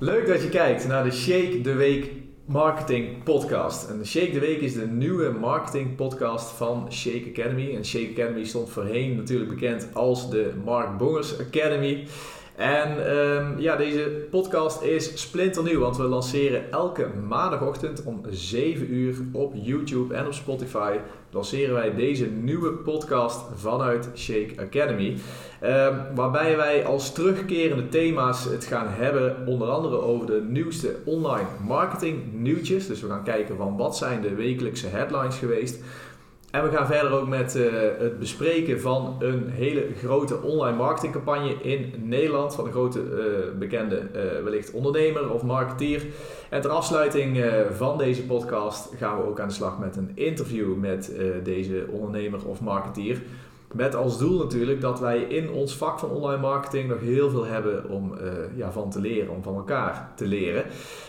[0.00, 2.10] Leuk dat je kijkt naar de Shake the Week
[2.44, 3.90] Marketing Podcast.
[3.90, 7.74] En Shake the Week is de nieuwe marketing podcast van Shake Academy.
[7.76, 12.06] En Shake Academy stond voorheen natuurlijk bekend als de Mark Bongers Academy.
[12.58, 19.16] En ehm, ja, deze podcast is splinternieuw, want we lanceren elke maandagochtend om 7 uur
[19.32, 20.96] op YouTube en op Spotify
[21.30, 25.16] lanceren wij deze nieuwe podcast vanuit Shake Academy.
[25.60, 31.48] Ehm, waarbij wij als terugkerende thema's het gaan hebben, onder andere over de nieuwste online
[31.66, 32.86] marketing nieuwtjes.
[32.86, 35.78] Dus we gaan kijken van wat zijn de wekelijkse headlines geweest.
[36.50, 41.54] En we gaan verder ook met uh, het bespreken van een hele grote online marketingcampagne
[41.62, 42.54] in Nederland.
[42.54, 46.06] Van een grote uh, bekende uh, wellicht ondernemer of marketeer.
[46.50, 47.44] En ter afsluiting
[47.76, 52.46] van deze podcast gaan we ook aan de slag met een interview met deze ondernemer
[52.46, 53.22] of marketeer.
[53.72, 57.44] Met als doel natuurlijk dat wij in ons vak van online marketing nog heel veel
[57.44, 58.18] hebben om uh,
[58.56, 60.64] ja, van te leren, om van elkaar te leren.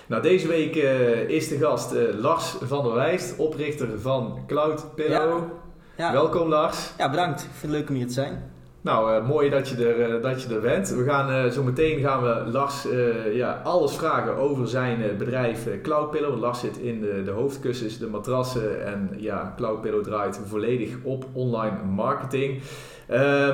[0.08, 4.96] Nou, deze week uh, is de gast uh, Lars van der Wijst, oprichter van Cloud
[4.96, 5.38] Pillow.
[5.38, 6.06] Ja.
[6.06, 6.12] Ja.
[6.12, 6.92] Welkom Lars.
[6.98, 7.42] Ja, bedankt.
[7.42, 8.52] Ik vind het leuk om hier te zijn.
[8.82, 10.90] Nou, uh, mooi dat je, er, uh, dat je er bent.
[10.90, 12.88] We gaan uh, zo meteen gaan we Lars
[13.34, 16.40] ja, alles vragen over zijn bedrijf Cloudpillow.
[16.40, 21.84] Lars zit in de, de hoofdkussens, de matrassen en ja, Cloudpillow draait volledig op online
[21.96, 22.62] marketing.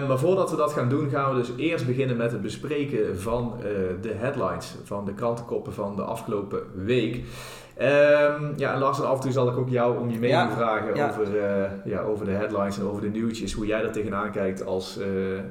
[0.07, 3.53] maar voordat we dat gaan doen, gaan we dus eerst beginnen met het bespreken van
[4.01, 7.23] de headlines, van de krantenkoppen van de afgelopen week.
[7.81, 10.55] Um, ja, en Lars, af en toe zal ik ook jou om je mening ja,
[10.55, 11.09] vragen ja.
[11.09, 13.53] Over, uh, ja, over de headlines en over de nieuwtjes.
[13.53, 15.05] Hoe jij daar tegenaan kijkt als uh,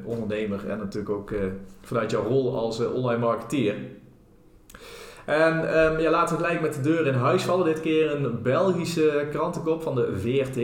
[0.05, 1.41] ondernemer en natuurlijk ook uh,
[1.81, 3.75] vanuit jouw rol als online marketeer.
[5.27, 7.65] En um, ja, laten we gelijk met de deur in huis vallen.
[7.65, 10.57] Dit keer een Belgische krantenkop van de VRT.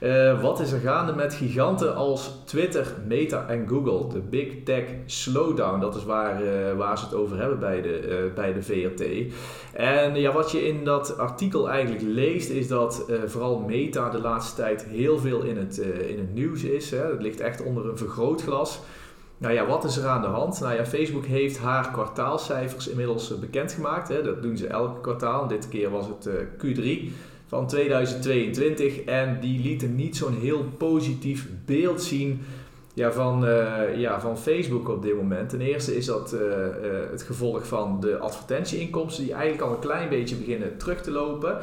[0.00, 4.12] Uh, wat is er gaande met giganten als Twitter, Meta en Google?
[4.12, 8.08] De Big Tech Slowdown, dat is waar, uh, waar ze het over hebben bij de,
[8.08, 9.34] uh, bij de VRT.
[9.72, 14.62] En ja, wat je in dat artikel eigenlijk leest, is dat vooral Meta de laatste
[14.62, 16.90] tijd heel veel in het, in het nieuws is.
[16.90, 17.10] Hè.
[17.10, 18.80] Het ligt echt onder een vergrootglas.
[19.38, 20.60] Nou ja, wat is er aan de hand?
[20.60, 24.08] Nou ja, Facebook heeft haar kwartaalcijfers inmiddels eh, bekendgemaakt.
[24.08, 24.22] Hè.
[24.22, 25.48] Dat doen ze elk kwartaal.
[25.48, 26.34] Dit keer was het uh,
[26.76, 27.12] Q3
[27.46, 29.04] van 2022.
[29.04, 32.40] En die lieten niet zo'n heel positief beeld zien
[32.94, 35.48] ja, van, uh, ja, van Facebook op dit moment.
[35.48, 36.36] Ten eerste is dat
[37.10, 41.58] het gevolg van de advertentieinkomsten, die eigenlijk al een klein beetje beginnen terug te lopen.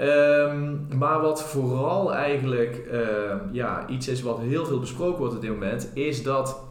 [0.00, 2.82] Um, maar wat vooral eigenlijk
[3.52, 6.65] ja, iets is wat heel veel besproken wordt op dit moment, is dat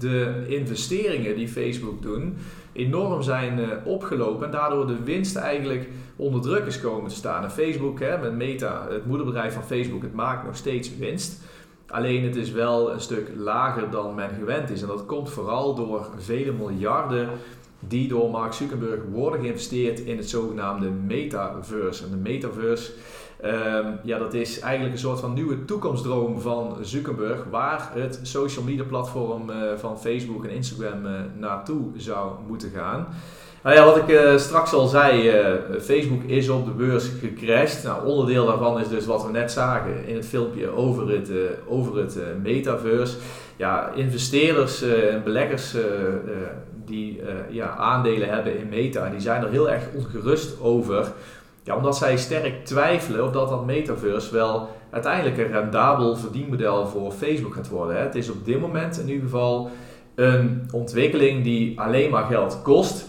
[0.00, 2.36] de investeringen die Facebook doen
[2.72, 7.50] enorm zijn uh, opgelopen en daardoor de winst eigenlijk onder druk is komen te staan.
[7.50, 11.40] Facebook, hè, met Meta, het moederbedrijf van Facebook, het maakt nog steeds winst.
[11.86, 14.82] Alleen het is wel een stuk lager dan men gewend is.
[14.82, 17.28] En dat komt vooral door vele miljarden
[17.80, 22.04] die door Mark Zuckerberg worden geïnvesteerd in het zogenaamde metaverse.
[22.04, 22.92] En de metaverse
[23.44, 28.64] Um, ja, dat is eigenlijk een soort van nieuwe toekomstdroom van Zuckerberg, waar het social
[28.64, 33.06] media platform uh, van Facebook en Instagram uh, naartoe zou moeten gaan.
[33.62, 35.30] Nou ja, wat ik uh, straks al zei,
[35.80, 37.84] Facebook is op de beurs gecrashed.
[37.84, 41.30] Nou, onderdeel daarvan is dus wat we net zagen in het filmpje over het,
[41.68, 43.16] over het metaverse.
[43.56, 45.76] Ja, investeerders en beleggers
[46.84, 47.20] die
[47.50, 51.12] ja, aandelen hebben in Meta, die zijn er heel erg ongerust over.
[51.66, 57.12] Ja, omdat zij sterk twijfelen of dat dat metaverse wel uiteindelijk een rendabel verdienmodel voor
[57.12, 58.00] Facebook gaat worden.
[58.00, 59.70] Het is op dit moment in ieder geval
[60.14, 63.08] een ontwikkeling die alleen maar geld kost,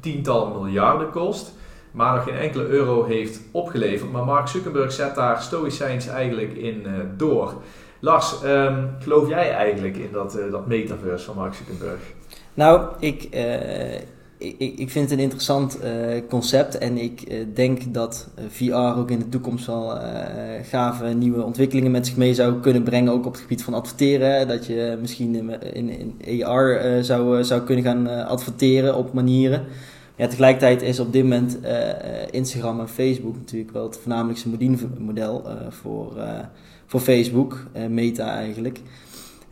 [0.00, 1.52] tientallen miljarden kost,
[1.90, 4.12] maar nog geen enkele euro heeft opgeleverd.
[4.12, 7.54] Maar Mark Zuckerberg zet daar stoïcijns eigenlijk in uh, door.
[8.00, 12.00] Lars, um, geloof jij eigenlijk in dat, uh, dat metaverse van Mark Zuckerberg?
[12.54, 14.00] Nou, ik, uh,
[14.38, 15.90] ik, ik vind het een interessant uh,
[16.28, 19.98] concept en ik uh, denk dat uh, VR ook in de toekomst wel
[20.62, 24.48] gave nieuwe ontwikkelingen met zich mee zou kunnen brengen, ook op het gebied van adverteren.
[24.48, 29.64] Dat je misschien in, in, in AR zou, zou kunnen gaan adverteren op manieren.
[30.16, 31.58] Ja, tegelijkertijd is op dit moment
[32.30, 34.48] Instagram en Facebook natuurlijk wel het voornamelijkste
[34.98, 36.12] model voor,
[36.86, 38.80] voor Facebook, Meta eigenlijk.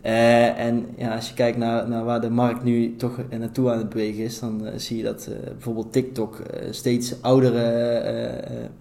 [0.06, 3.78] Uh, en ja, als je kijkt naar, naar waar de markt nu toch naartoe aan
[3.78, 7.60] het bewegen is, dan uh, zie je dat uh, bijvoorbeeld TikTok steeds oudere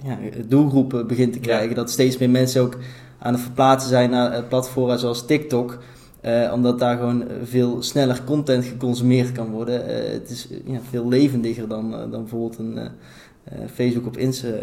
[0.03, 0.17] ja,
[0.47, 1.69] doelgroepen begint te krijgen.
[1.69, 1.75] Ja.
[1.75, 2.77] Dat steeds meer mensen ook
[3.19, 5.77] aan het verplaatsen zijn naar platformen zoals TikTok.
[6.53, 9.85] omdat daar gewoon veel sneller content geconsumeerd kan worden.
[10.11, 12.89] het is ja, veel levendiger dan, dan bijvoorbeeld een
[13.73, 14.17] Facebook op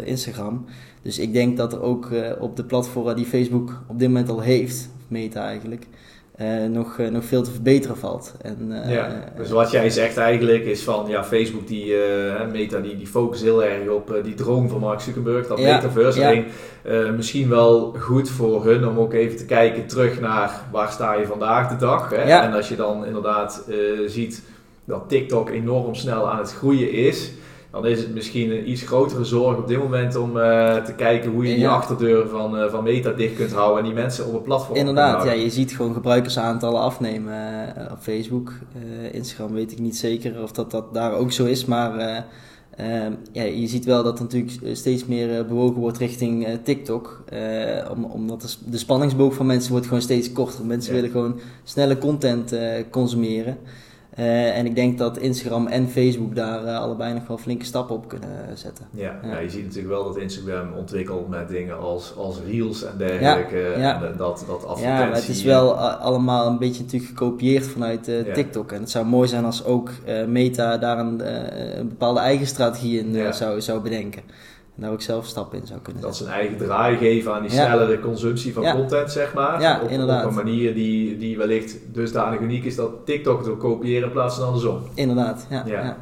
[0.05, 0.65] Instagram.
[1.01, 2.09] Dus ik denk dat er ook
[2.39, 5.87] op de platformen die Facebook op dit moment al heeft, Meta eigenlijk,
[6.69, 8.33] nog, nog veel te verbeteren valt.
[8.41, 11.95] En, ja, dus wat jij zegt eigenlijk is van ja, Facebook, die
[12.51, 16.45] Meta, die, die focust heel erg op die droom van Mark Zuckerberg, dat ja, metaverse.
[16.83, 17.11] Ja.
[17.11, 21.25] misschien wel goed voor hun om ook even te kijken terug naar waar sta je
[21.25, 22.09] vandaag de dag.
[22.09, 22.15] Hè?
[22.15, 23.65] En als je dan inderdaad
[24.05, 24.43] ziet
[24.85, 27.31] dat TikTok enorm snel aan het groeien is
[27.73, 31.31] dan is het misschien een iets grotere zorg op dit moment om uh, te kijken
[31.31, 34.33] hoe je die achterdeur van, uh, van Meta dicht kunt houden en die mensen op
[34.33, 37.33] het platform Inderdaad, ja, je ziet gewoon gebruikersaantallen afnemen
[37.77, 38.51] uh, op Facebook.
[39.11, 42.25] Instagram weet ik niet zeker of dat, dat daar ook zo is, maar
[43.31, 47.23] ja, je ziet wel dat er natuurlijk steeds meer bewogen wordt richting TikTok.
[47.91, 50.65] Om, omdat de, de, spanningsboog van mensen wordt gewoon steeds korter.
[50.65, 52.55] Mensen willen gewoon snelle content
[52.89, 53.57] consumeren.
[54.19, 57.95] Uh, en ik denk dat Instagram en Facebook daar uh, allebei nog wel flinke stappen
[57.95, 58.85] op kunnen zetten.
[58.91, 59.39] Ja, ja.
[59.39, 63.57] je ziet natuurlijk wel dat Instagram ontwikkelt met dingen als, als Reels en dergelijke.
[63.57, 64.03] Ja, ja.
[64.03, 64.87] En dat, dat advertentie...
[64.87, 68.71] Ja, maar het is wel allemaal een beetje natuurlijk gekopieerd vanuit uh, TikTok.
[68.71, 69.91] En het zou mooi zijn als ook
[70.27, 71.21] Meta daar een,
[71.79, 74.21] een, bepaalde eigen strategie in zou, zou bedenken
[74.75, 77.41] en daar ook zelf stappen in zou kunnen Dat ze een eigen draai geven aan
[77.41, 79.61] die snellere consumptie van content, zeg maar.
[79.61, 80.23] Ja, op, inderdaad.
[80.23, 84.13] Op een manier die, die wellicht dusdanig uniek is dat TikTok het wil kopiëren in
[84.13, 84.81] plaats van andersom.
[84.93, 85.63] Inderdaad, ja.
[85.65, 85.97] ja,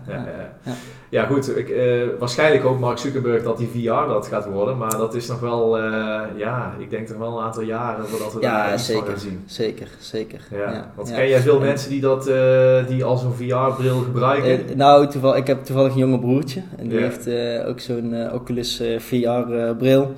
[1.12, 1.58] ja, goed.
[1.58, 4.78] Ik, uh, waarschijnlijk hoopt Mark Zuckerberg dat die VR dat gaat worden.
[4.78, 8.34] Maar dat is nog wel, uh, ja, ik denk toch wel een aantal jaren voordat
[8.34, 9.44] we ja, daar iets zeker, van gaan zien.
[9.46, 10.48] Zeker, zeker.
[10.52, 10.72] Ja.
[10.72, 14.78] ja Want ken jij veel mensen die, dat, uh, die al zo'n VR-bril gebruiken?
[14.78, 16.62] nou, toeval, ik heb toevallig een jonge broertje.
[16.78, 17.30] En die heeft
[17.66, 20.13] ook zo'n Oculus VR-bril.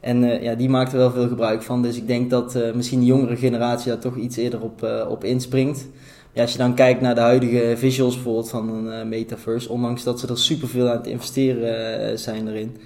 [0.00, 1.82] En ja, die maakt er wel veel gebruik van.
[1.82, 5.86] Dus ik denk dat misschien de jongere generatie daar toch iets eerder op, op inspringt
[6.34, 10.02] ja, als je dan kijkt naar de huidige visuals bijvoorbeeld van een uh, metaverse, ondanks
[10.02, 12.76] dat ze er superveel aan het investeren uh, zijn erin,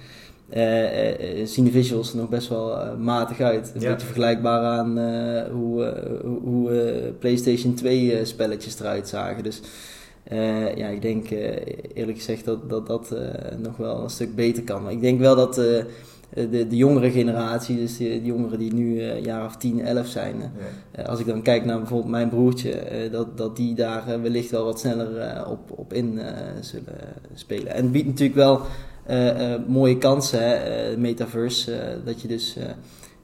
[0.53, 3.71] uh, zien de visuals er nog best wel matig uit.
[3.73, 4.99] Een beetje vergelijkbaar aan
[5.51, 5.93] hoe,
[6.43, 6.71] hoe
[7.19, 9.43] PlayStation 2 spelletjes eruit zagen.
[9.43, 9.61] Dus
[10.75, 11.29] ja, ik denk
[11.93, 13.15] eerlijk gezegd dat dat, dat
[13.57, 14.83] nog wel een stuk beter kan.
[14.83, 15.83] Maar ik denk wel dat eh,
[16.33, 20.07] de, de jongere generatie, dus de, jongeren die nu een eh, jaar of 10, 11
[20.07, 20.51] zijn.
[20.91, 24.65] Eh, als ik dan kijk naar bijvoorbeeld mijn broertje, dat, dat die daar wellicht wel
[24.65, 26.19] wat sneller op, op in
[26.59, 26.97] zullen
[27.33, 27.73] spelen.
[27.73, 28.61] En het biedt natuurlijk wel
[29.67, 32.55] mooie kansen, hè, metaverse, dat je dus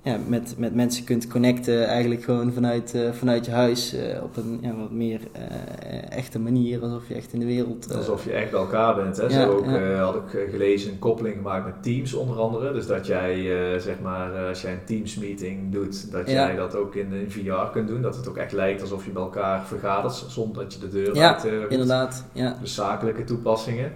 [0.06, 4.38] ja, met, met mensen kunt connecten, eigenlijk gewoon vanuit, uh, vanuit je huis uh, op
[4.38, 7.96] een ja, wat meer uh, echte manier, alsof je echt in de wereld.
[7.96, 9.18] alsof je echt bij elkaar bent.
[9.18, 9.24] Hè?
[9.24, 9.96] Ja, Zo ook ja.
[9.96, 12.74] had ik gelezen een koppeling gemaakt met Teams onder andere.
[12.74, 13.44] Dus dat jij,
[13.80, 17.72] zeg maar, als jij een Teams meeting doet, dat jij dat ook in, in VR
[17.72, 18.02] kunt doen.
[18.02, 21.16] Dat het ook echt lijkt alsof je bij elkaar vergadert, zonder dat je de deur
[21.16, 22.26] ja, uit inderdaad.
[22.34, 22.58] Ja.
[22.62, 23.92] Dus zakelijke toepassingen.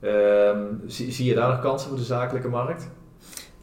[0.00, 2.88] Um, zie, zie je daar nog kansen voor de zakelijke markt?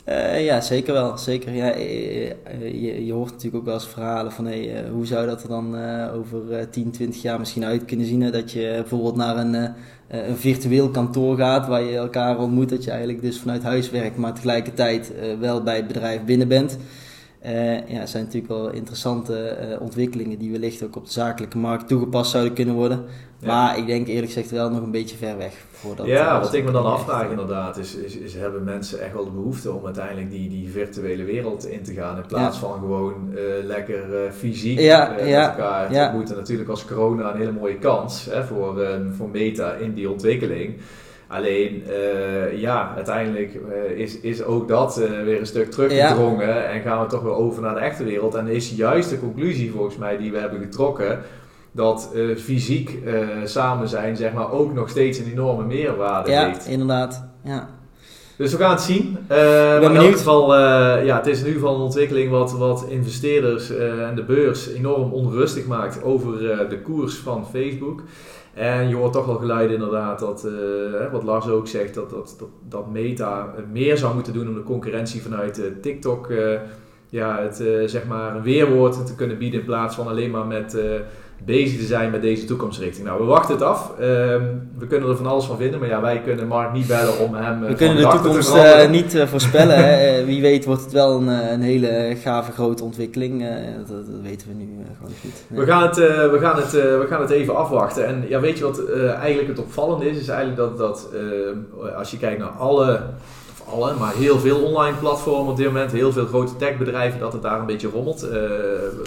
[0.09, 1.17] Uh, ja, zeker wel.
[1.17, 1.53] Zeker.
[1.53, 5.27] Ja, eh, eh, je, je, hoort natuurlijk ook wel eens verhalen van hey, hoe zou
[5.27, 8.31] dat er dan uh, over 10, 20 jaar misschien uit kunnen zien.
[8.31, 9.53] Dat je bijvoorbeeld naar een,
[10.07, 12.69] een virtueel kantoor gaat waar je elkaar ontmoet.
[12.69, 16.77] Dat je eigenlijk dus vanuit huis werkt, maar tegelijkertijd wel bij het bedrijf binnen bent.
[17.87, 22.53] ja, zijn natuurlijk wel interessante ontwikkelingen die wellicht ook op de zakelijke markt toegepast zouden
[22.53, 23.05] kunnen worden.
[23.45, 25.65] Maar ik denk eerlijk gezegd wel nog een beetje ver weg.
[25.79, 29.23] Voordat, ja, wat ik me dan afvraag inderdaad is, is, is, hebben mensen echt wel
[29.23, 33.29] de behoefte om uiteindelijk die, die virtuele wereld in te gaan in plaats van gewoon
[33.33, 36.35] uh, lekker uh, fysiek ja, uh, ja, met elkaar te moeten.
[36.35, 38.85] Natuurlijk als corona een hele mooie kans hè, voor,
[39.17, 40.77] voor Meta in die ontwikkeling.
[41.27, 41.83] Alleen,
[42.55, 43.59] ja, uiteindelijk
[43.95, 46.61] is, is ook dat weer een stuk teruggedrongen ja.
[46.61, 48.35] en gaan we toch weer over naar de echte wereld.
[48.35, 51.19] En is juist de conclusie volgens mij die we hebben getrokken,
[51.77, 56.45] dat uh, fysiek uh, samen zijn zeg maar, ook nog steeds een enorme meerwaarde ja,
[56.45, 56.65] heeft.
[56.65, 57.25] Ja, inderdaad.
[57.43, 57.69] Ja.
[58.37, 59.17] Dus we gaan het zien.
[59.31, 60.55] Uh, maar in ieder geval,
[61.03, 65.11] ja, het is in ieder geval een ontwikkeling wat, wat investeerders en de beurs enorm
[65.11, 66.37] onrustig maakt over
[66.69, 68.01] de koers van Facebook.
[68.53, 70.47] En je hoort toch wel geluiden inderdaad dat,
[71.11, 74.63] wat Lars ook zegt, dat, dat, dat, dat, Meta meer zou moeten doen om de
[74.63, 76.31] concurrentie vanuit TikTok
[77.09, 80.77] ja, het, zeg maar een weerwoord te kunnen bieden in plaats van alleen maar met
[81.45, 83.07] bezig te zijn met deze toekomstrichting.
[83.07, 83.91] Nou, we wachten het af.
[83.99, 84.43] Ehm,
[84.77, 87.33] we kunnen er van alles van vinden, maar ja, wij kunnen Mark niet bellen om
[87.33, 87.63] hem.
[87.63, 89.77] Uh, we kunnen de toekomst uh, niet uh, voorspellen.
[89.77, 90.25] hè.
[90.25, 93.45] Wie weet wordt het wel een, een hele gave grote ontwikkeling.
[93.77, 94.67] Dat, dat, weten we nu
[94.97, 95.45] gewoon niet.
[95.47, 95.59] Nee.
[95.59, 98.05] We, gaan het, we, gaan het, we gaan het even afwachten.
[98.05, 100.17] En ja, weet je wat eigenlijk het opvallende is?
[100.17, 101.09] Is eigenlijk dat, dat
[101.97, 102.99] als je kijkt naar alle
[103.69, 107.41] alle, maar heel veel online platformen op dit moment, heel veel grote techbedrijven, dat het
[107.41, 108.23] daar een beetje rommelt.
[108.23, 108.31] Uh,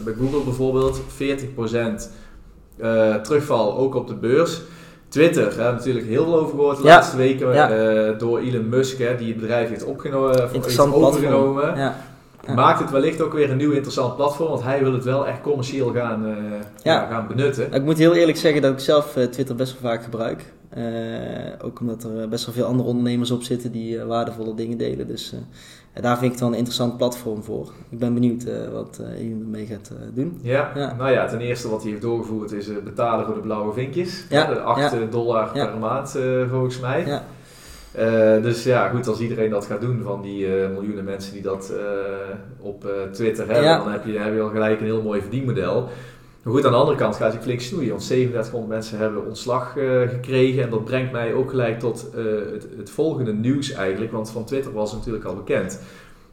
[0.04, 1.02] bij Google bijvoorbeeld, 40%
[2.80, 4.60] uh, terugval ook op de beurs.
[5.08, 9.16] Twitter, hè, natuurlijk heel veel over gehoord de laatste weken uh, door Elon Musk, hè,
[9.16, 11.76] die het bedrijf heeft, opgenomen, heeft overgenomen.
[11.76, 11.94] Ja.
[12.54, 15.40] maakt het wellicht ook weer een nieuw interessant platform, want hij wil het wel echt
[15.40, 16.36] commercieel gaan,
[16.84, 17.72] gaan benutten.
[17.72, 20.42] Ik moet heel eerlijk zeggen dat ik zelf Twitter best wel vaak gebruik.
[21.62, 25.06] Ook omdat er best wel veel andere ondernemers op zitten die waardevolle dingen delen.
[25.06, 25.34] Dus
[25.94, 27.72] daar vind ik het wel een interessant platform voor.
[27.88, 30.38] Ik ben benieuwd uh, wat uh, je ermee gaat uh, doen.
[30.42, 30.94] Ja.
[30.98, 34.24] nou ja, ten eerste wat hij heeft doorgevoerd is betalen voor de blauwe vinkjes.
[34.28, 34.46] Ja.
[34.46, 36.18] De 8 dollar per maand
[36.50, 37.06] volgens mij.
[37.06, 38.38] Ja.
[38.38, 41.72] dus ja, goed, als iedereen dat gaat doen van die miljoenen mensen die dat
[42.60, 45.88] op Twitter hebben, dan heb je, heb je al gelijk een heel mooi verdienmodel.
[46.42, 49.72] Maar goed, aan de andere kant gaat hij flink snoeien, want 3700 mensen hebben ontslag
[50.08, 50.62] gekregen.
[50.62, 52.10] En dat brengt mij ook gelijk tot
[52.52, 55.80] het, het, volgende nieuws eigenlijk, want van Twitter was het natuurlijk al bekend.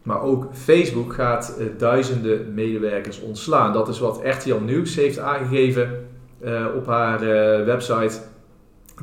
[0.03, 3.73] Maar ook Facebook gaat uh, duizenden medewerkers ontslaan.
[3.73, 6.05] Dat is wat RTL Nieuws heeft aangegeven
[6.75, 7.19] op haar
[7.65, 8.19] website.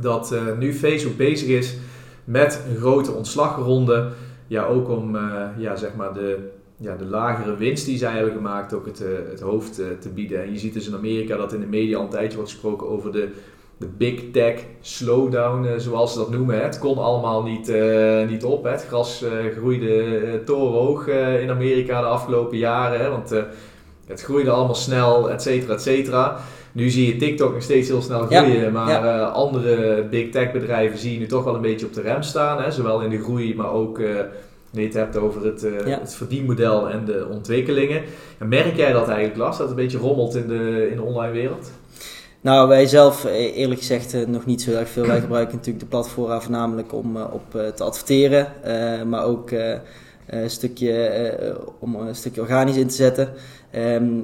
[0.00, 1.76] Dat nu Facebook bezig is
[2.24, 4.08] met een grote ontslagronde.
[4.46, 5.16] Ja, ook om
[5.56, 9.40] ja, zeg maar de, ja, de lagere winst die zij hebben gemaakt ook het, het
[9.40, 10.42] hoofd te bieden.
[10.42, 12.88] En je ziet dus in Amerika dat in de media al een tijdje wordt gesproken
[12.88, 13.28] over de
[13.76, 16.56] de big tech slowdown, uh, zoals ze dat noemen.
[16.56, 16.62] Hè.
[16.62, 18.64] Het kon allemaal niet, uh, niet op.
[18.64, 18.70] Hè.
[18.70, 21.06] Het gras uh, groeide torenhoog
[21.40, 23.00] in Amerika de afgelopen jaren.
[23.00, 23.34] Hè, want
[24.06, 26.36] het groeide allemaal snel, et cetera, et cetera.
[26.72, 31.12] Nu zie je TikTok nog steeds heel snel groeien, maar andere big tech bedrijven zie
[31.12, 32.62] je nu toch wel een beetje op de rem staan.
[32.62, 32.70] Hè.
[32.70, 34.00] Zowel in de groei, maar ook
[34.82, 38.02] het hebt over het, het verdienmodel en de ontwikkelingen.
[38.38, 41.02] En merk jij dat eigenlijk, Lars, dat het een beetje rommelt in de, in de
[41.02, 41.70] online wereld?
[42.44, 45.06] Nou, wij zelf eh, eerlijk gezegd eh, nog niet zo erg veel.
[45.06, 48.48] Wij gebruiken natuurlijk de platform voornamelijk om eh, op te adverteren,
[49.08, 49.50] maar ook
[50.26, 53.32] een stukje om een stukje organisch in te zetten.
[53.70, 54.20] Ehm,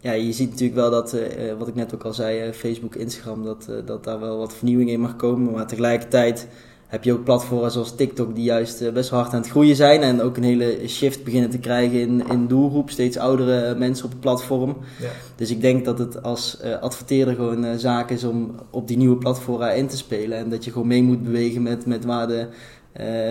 [0.00, 1.16] ja, je ziet natuurlijk wel dat,
[1.58, 5.00] wat ik net ook al zei, Facebook, Instagram, dat, dat daar wel wat vernieuwing in
[5.00, 5.52] mag komen.
[5.52, 6.48] Maar tegelijkertijd
[6.92, 9.76] heb je ook platforms zoals TikTok die juist eh, best wel hard aan het groeien
[9.76, 10.00] zijn.
[10.00, 12.90] En ook een hele shift beginnen te krijgen in, in doelgroep.
[12.90, 14.76] Steeds oudere mensen op het platform.
[15.00, 15.08] Ja.
[15.36, 18.96] Dus ik denk dat het als uh, adverteerder gewoon uh, zaak is om op die
[18.96, 20.38] nieuwe platform in te spelen.
[20.38, 22.46] En dat je gewoon mee moet bewegen met, met waar de,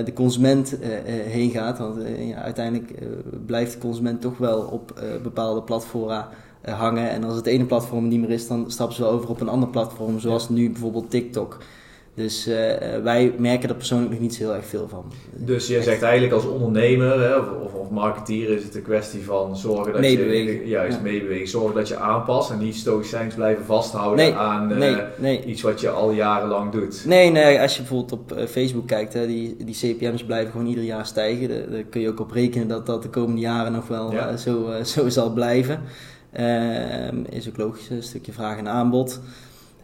[0.05, 0.77] de consument
[1.25, 1.77] heen gaat.
[1.77, 2.93] Want ja, uiteindelijk
[3.45, 6.25] blijft de consument toch wel op bepaalde platformen
[6.61, 7.09] hangen.
[7.09, 9.49] En als het ene platform niet meer is, dan stappen ze wel over op een
[9.49, 10.19] ander platform.
[10.19, 11.57] Zoals nu bijvoorbeeld TikTok.
[12.13, 12.55] Dus uh,
[13.03, 15.11] wij merken er persoonlijk nog niet zo heel erg veel van.
[15.35, 19.57] Dus je zegt eigenlijk als ondernemer hè, of, of marketeer is het een kwestie van
[19.57, 21.03] zorgen dat je juist ja.
[21.03, 25.89] meebeweegt, zorgen dat je aanpast en niet stoïcijns blijven vasthouden aan uh, iets wat je
[25.89, 27.03] al jarenlang doet.
[27.05, 30.83] Nee, nee als je bijvoorbeeld op Facebook kijkt, hè, die, die CPM's blijven gewoon ieder
[30.83, 31.71] jaar stijgen.
[31.71, 35.09] Daar, kun je ook op rekenen dat dat de komende jaren nog wel zo, zo
[35.09, 35.81] zal blijven.
[36.31, 39.19] Ehm, is ook logisch, een stukje vraag en aanbod.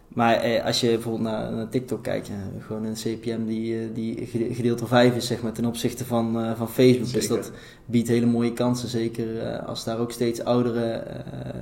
[0.08, 2.34] Maar eh, als je bijvoorbeeld naar, naar TikTok kijkt, ja,
[2.66, 6.44] gewoon een CPM die, eh, die gedeeld door 5 is zeg maar, ten opzichte van,
[6.44, 7.12] uh, van Facebook.
[7.12, 7.52] Dus dat
[7.84, 11.02] biedt hele mooie kansen, zeker uh, als daar ook steeds oudere,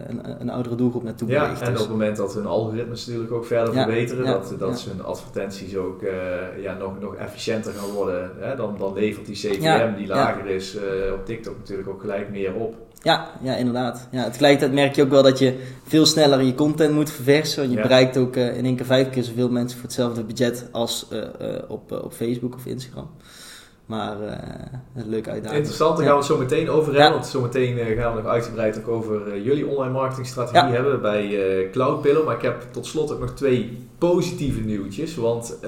[0.07, 1.61] een, een, oudere doelgroep naartoe ja, beweegt.
[1.61, 1.81] En dus.
[1.81, 6.01] op het moment dat hun algoritmes natuurlijk ook verder verbeteren, dat, dat hun advertenties ook
[6.61, 10.77] ja, nog, nog efficiënter gaan worden, hè, dan, dan levert die CPM die lager is
[11.13, 12.86] op TikTok natuurlijk ook gelijk meer op.
[13.07, 14.09] Ja, ja, inderdaad.
[14.11, 17.63] Ja, tegelijkertijd merk je ook wel dat je veel sneller je content moet verversen.
[17.63, 20.69] Want je bereikt ook uh, in één keer vijf keer zoveel mensen voor hetzelfde budget
[20.73, 21.27] als uh, uh,
[21.69, 23.11] op, op Facebook of Instagram.
[23.87, 24.17] Maar
[24.95, 25.59] een leuke uitdaging.
[25.59, 27.13] Interessant, daar gaan we het zo meteen over hebben.
[27.13, 32.25] Want zo meteen gaan we nog uitgebreid ook over jullie online marketingstrategie hebben bij Cloudpillow.
[32.25, 35.17] Maar ik heb tot slot ook nog twee positieve nieuwtjes.
[35.17, 35.59] Want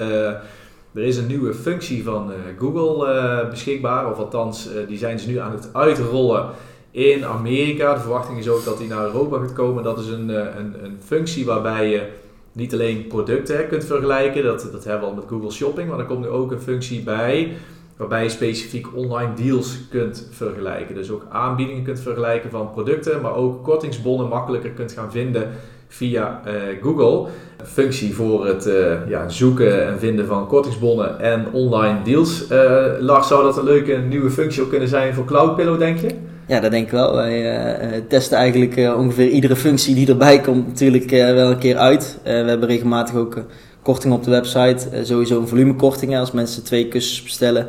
[0.93, 4.11] er is een nieuwe functie van Google beschikbaar.
[4.11, 6.49] Of althans, die zijn ze nu aan het uitrollen
[6.91, 7.93] in Amerika.
[7.93, 9.83] De verwachting is ook dat die naar Europa gaat komen.
[9.83, 12.07] Dat is een, eh, een, een functie waarbij je
[12.51, 16.05] niet alleen producten kunt vergelijken, dat, dat hebben we al met Google Shopping, maar er
[16.05, 17.51] komt nu ook een functie bij
[17.99, 20.95] waarbij je specifiek online deals kunt vergelijken.
[20.95, 25.49] Dus ook aanbiedingen kunt vergelijken van producten, maar ook kortingsbonnen makkelijker kunt gaan vinden
[25.87, 27.29] via uh, Google.
[27.57, 32.51] Een functie voor het uh, ja, zoeken en vinden van kortingsbonnen en online deals.
[32.51, 36.09] Uh, zou dat een leuke nieuwe functie ook kunnen zijn voor Cloudpillow, denk je?
[36.49, 37.15] Ja, dat denk ik wel.
[37.15, 41.57] Wij uh, testen eigenlijk uh, ongeveer iedere functie die erbij komt natuurlijk uh, wel een
[41.57, 42.17] keer uit.
[42.23, 43.43] we hebben regelmatig ook
[43.81, 44.87] korting op de website.
[45.03, 46.17] sowieso een volumekorting.
[46.17, 47.67] Als mensen twee kussens bestellen,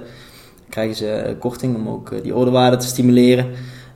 [0.68, 3.46] krijgen ze korting om ook die orderwaarde te stimuleren.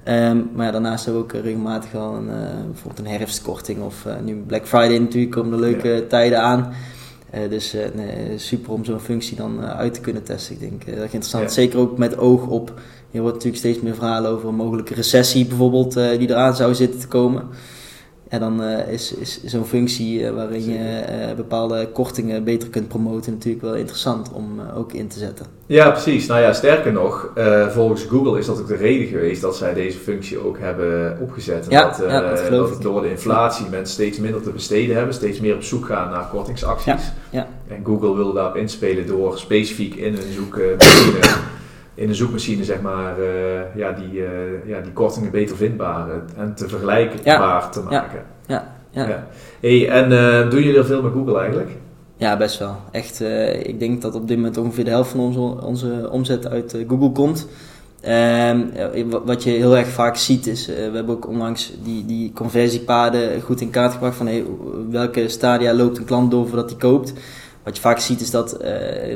[0.09, 2.31] Um, maar ja, daarnaast hebben we ook regelmatig wel een,
[2.67, 6.73] bijvoorbeeld een herfstkorting of nu Black Friday natuurlijk komen er leuke tijden aan.
[7.49, 10.55] Dus nee, super om zo'n functie dan uit te kunnen testen.
[10.55, 11.53] Ik denk dat is interessant.
[11.53, 12.73] Zeker ook met oog op
[13.11, 17.01] je hoort natuurlijk steeds meer verhalen over een mogelijke recessie bijvoorbeeld, die eraan zou zitten
[17.01, 17.49] te komen.
[18.35, 21.05] En dan is, is zo'n functie waarin je
[21.37, 25.47] bepaalde kortingen beter kunt promoten natuurlijk wel interessant om ook in te zetten.
[25.67, 26.27] Ja, precies.
[26.27, 27.33] Nou ja, sterker nog,
[27.69, 31.67] volgens Google is dat ook de reden geweest dat zij deze functie ook hebben opgezet.
[31.69, 35.41] Ja, dat, ja, dat, dat door de inflatie mensen steeds minder te besteden hebben, steeds
[35.41, 37.13] meer op zoek gaan naar kortingsacties.
[37.31, 37.47] Ja.
[37.69, 41.19] En Google wil daarop inspelen door specifiek in hun zoekmachine,
[41.95, 44.29] in een zoekmachine zeg maar, uh, ja, die, uh,
[44.67, 48.23] ja, die kortingen beter vindbaar en te vergelijkbaar te maken.
[48.47, 49.09] Ja, ja.
[49.09, 49.27] ja.
[49.61, 51.71] Hey, en uh, doen jullie er veel met Google eigenlijk?
[52.17, 52.77] Ja, best wel.
[52.91, 53.21] Echt,
[53.63, 57.13] ik denk dat op dit moment ongeveer de helft van onze, onze omzet uit Google
[57.13, 57.49] komt.
[58.09, 58.71] Um,
[59.25, 63.61] wat je heel erg vaak ziet is, we hebben ook onlangs die, die conversiepaden goed
[63.61, 64.45] in kaart gebracht van hey,
[64.91, 67.13] welke stadia loopt een klant door voordat hij koopt.
[67.65, 68.69] Wat je vaak ziet is dat, uh,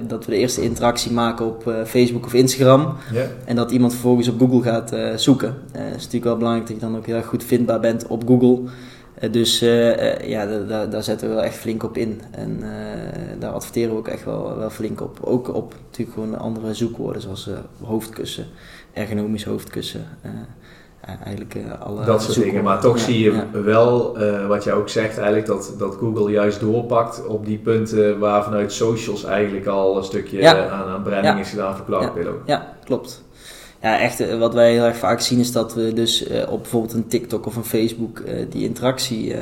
[0.07, 2.95] dat we de eerste interactie maken op uh, Facebook of Instagram.
[3.13, 3.27] Yeah.
[3.45, 5.55] En dat iemand vervolgens op Google gaat zoeken.
[5.73, 8.27] Het is natuurlijk wel belangrijk dat je dan ook heel erg goed vindbaar bent op
[8.27, 8.61] Google.
[9.31, 9.59] dus
[10.25, 12.21] ja, daar, daar zetten we wel echt flink op in.
[12.31, 12.63] En
[13.39, 15.19] daar adverteren we ook echt wel, wel flink op.
[15.23, 17.51] Ook op natuurlijk gewoon andere zoekwoorden zoals
[17.83, 18.47] hoofdkussen
[18.99, 20.05] ergonomisch hoofdkussen.
[21.25, 22.65] Eigenlijk uh, alle dat soort dingen.
[22.65, 26.61] Maar toch zie je wel, uh, wat jij ook zegt, eigenlijk dat, dat Google juist
[26.61, 30.69] doorpakt op die punten waar vanuit socials eigenlijk al een stukje ja.
[30.69, 32.43] aan, aan branding is gedaan voor.
[32.47, 33.25] Ja, klopt.
[33.83, 37.07] Ja, echt, wat wij heel erg vaak zien is dat we dus op bijvoorbeeld een
[37.07, 39.35] TikTok of een Facebook die interactie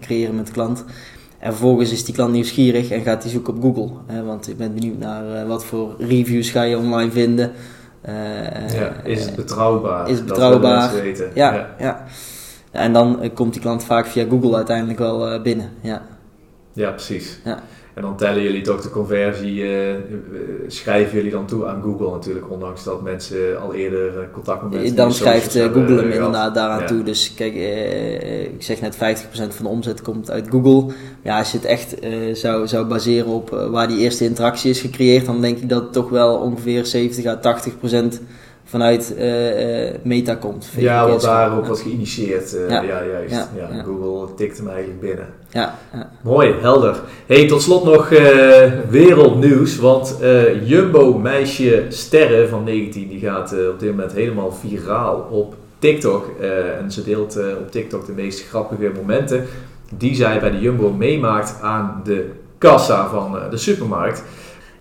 [0.00, 0.84] creëren met de klant.
[1.38, 4.22] En vervolgens is die klant nieuwsgierig en gaat die zoeken op Google.
[4.24, 7.52] want ik ben benieuwd naar wat voor reviews ga je online vinden.
[8.08, 10.08] Uh, ja, is het betrouwbaar?
[10.08, 10.92] Is het betrouwbaar?
[10.92, 11.30] Dat weten.
[11.34, 11.74] Ja, ja.
[11.78, 12.04] ja.
[12.70, 15.70] En dan komt die klant vaak via Google uiteindelijk wel binnen.
[15.80, 16.02] Ja,
[16.72, 17.40] ja precies.
[17.44, 17.62] Ja.
[18.00, 19.94] En dan tellen jullie toch de conversie, uh,
[20.66, 24.96] schrijven jullie dan toe aan Google natuurlijk, ondanks dat mensen al eerder contact met mensen
[24.96, 27.02] Dan schrijft Google hem inderdaad daaraan toe.
[27.02, 27.54] Dus kijk,
[28.54, 28.98] ik zeg net 50%
[29.32, 30.94] van de omzet komt uit Google.
[31.22, 31.96] Ja, als je het echt
[32.32, 36.08] zou, zou baseren op waar die eerste interactie is gecreëerd, dan denk ik dat toch
[36.08, 37.60] wel ongeveer 70 à
[38.14, 38.20] 80%
[38.70, 40.68] vanuit uh, uh, Meta komt.
[40.76, 42.54] Ja, wat daar ook was geïnitieerd.
[42.54, 42.82] Uh, ja.
[42.82, 43.04] ja.
[43.04, 43.34] juist.
[43.34, 45.26] Ja, ja, Google tikt hem eigenlijk binnen.
[45.48, 45.78] Ja,
[46.20, 47.00] Mooi, helder.
[47.26, 48.08] Hey, tot slot nog
[48.90, 49.76] wereldnieuws.
[49.78, 50.16] Want
[50.64, 56.30] Jumbo meisje Sterren van 19, die gaat op dit moment helemaal viraal op TikTok.
[56.80, 59.44] en ze deelt op TikTok de meest grappige momenten
[59.96, 64.22] die zij bij de Jumbo meemaakt aan de kassa van de supermarkt.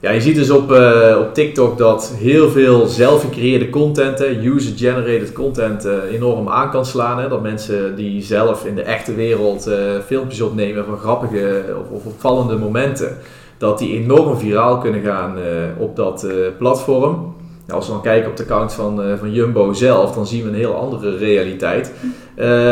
[0.02, 5.32] Ja, je ziet dus op, uh, op TikTok dat heel veel zelf gecreëerde content, user-generated
[5.32, 7.20] content, uh, enorm aan kan slaan.
[7.20, 7.28] Hè?
[7.28, 12.06] Dat mensen die zelf in de echte wereld uh, filmpjes opnemen van grappige of, of,
[12.06, 13.18] opvallende momenten,
[13.58, 15.38] dat die enorm viraal kunnen gaan
[15.78, 17.36] op dat platform.
[17.70, 20.56] Als we dan kijken op de account van, van Jumbo zelf, dan zien we een
[20.56, 21.92] heel andere realiteit.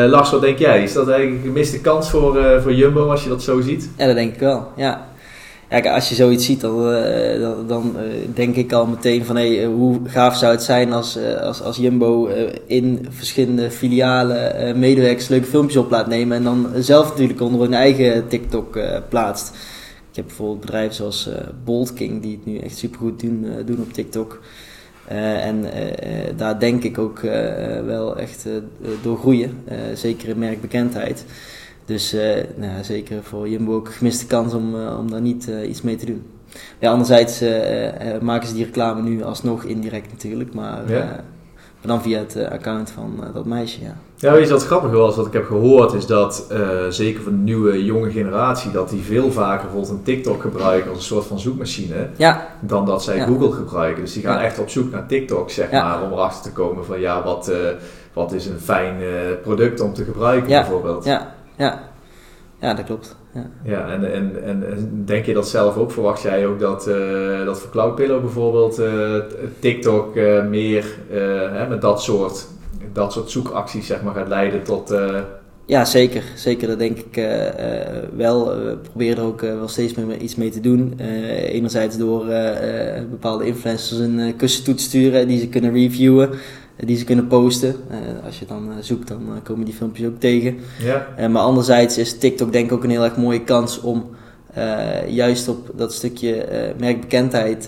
[0.10, 0.84] Lars, wat denk jij?
[0.84, 3.90] Is dat eigenlijk een gemiste kans voor, voor Jumbo als je dat zo ziet?
[3.98, 4.68] Ja, dat denk ik wel.
[4.76, 5.08] Ja,
[5.70, 8.02] ja, als je zoiets ziet, dan, uh, dan, uh,
[8.34, 12.30] denk ik al meteen van hey, hoe gaaf zou het zijn als, als, als Jumbo
[12.66, 17.74] in verschillende filialen medewerkers leuke filmpjes op laat nemen en dan zelf natuurlijk onder hun
[17.74, 19.50] eigen TikTok plaatst.
[20.10, 21.30] Ik heb bijvoorbeeld bedrijven zoals
[21.64, 24.42] Bold King die het nu echt supergoed doen, doen op TikTok.
[25.08, 25.66] en
[26.36, 27.20] daar denk ik ook
[27.86, 28.46] wel echt
[29.02, 29.58] door groeien,
[29.94, 31.26] zeker in merkbekendheid.
[31.88, 32.22] Dus uh,
[32.56, 35.82] nou, zeker voor Jumbo ook een gemiste kans om, uh, om daar niet uh, iets
[35.82, 36.26] mee te doen.
[36.80, 37.44] Ja, anderzijds
[38.22, 41.24] maken ze die reclame nu alsnog indirect natuurlijk, maar ja.
[41.82, 43.82] dan via het account van dat meisje.
[43.82, 43.96] Ja.
[44.16, 45.16] Ja, weet je wat grappig was?
[45.16, 46.48] Wat ik heb gehoord is dat,
[46.90, 51.00] zeker van de nieuwe jonge generatie, dat die veel vaker bijvoorbeeld een TikTok gebruiken als
[51.00, 52.48] een soort van zoekmachine, ja.
[52.60, 54.04] dan dat zij Google gebruiken.
[54.04, 57.00] Dus die gaan echt op zoek naar TikTok, zeg maar, om erachter te komen van
[57.00, 57.52] ja, wat,
[58.14, 58.96] wat is een fijn
[59.42, 61.06] product om te gebruiken bijvoorbeeld.
[61.06, 61.96] Ja, ja.
[62.60, 63.16] Ja, dat klopt.
[63.34, 65.92] Ja, ja en, en, en denk je dat zelf ook?
[65.92, 69.16] Verwacht jij ook dat, uh, dat voor Cloudpillow bijvoorbeeld uh,
[69.60, 72.48] TikTok uh, meer hè, met dat soort,
[72.94, 74.94] dat soort zoekacties zeg maar, gaat leiden tot...
[75.66, 76.24] Ja, zeker.
[76.36, 77.28] Zeker, dat denk ik
[78.16, 78.46] wel.
[78.46, 81.00] We proberen er ook wel steeds meer iets mee te doen.
[81.00, 82.26] enerzijds door
[83.10, 86.30] bepaalde influencers een kussentoets te sturen die ze kunnen reviewen
[86.86, 87.76] die ze kunnen posten.
[87.92, 90.58] Uh, als je dan uh, zoekt, dan uh, komen die filmpjes ook tegen.
[91.18, 91.28] Ja.
[91.28, 94.06] maar anderzijds is TikTok denk ik ook een heel erg mooie kans om
[95.08, 96.46] juist op dat stukje
[96.80, 97.64] merkbekendheid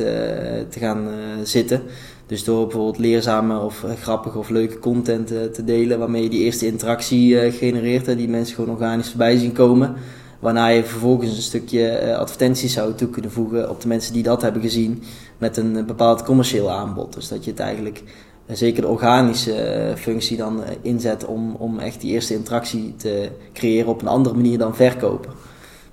[0.69, 1.07] te gaan
[1.43, 1.81] zitten.
[2.25, 6.65] Dus door bijvoorbeeld leerzame of grappige of leuke content te delen, waarmee je die eerste
[6.65, 9.95] interactie genereert en die mensen gewoon organisch voorbij zien komen.
[10.39, 14.41] Waarna je vervolgens een stukje advertenties zou toe kunnen voegen op de mensen die dat
[14.41, 15.03] hebben gezien
[15.37, 17.13] met een bepaald commercieel aanbod.
[17.13, 18.03] Dus dat je het eigenlijk
[18.51, 24.01] zeker de organische functie dan inzet om, om echt die eerste interactie te creëren op
[24.01, 25.31] een andere manier dan verkopen.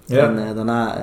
[0.04, 0.28] Ja.
[0.28, 0.98] En daarna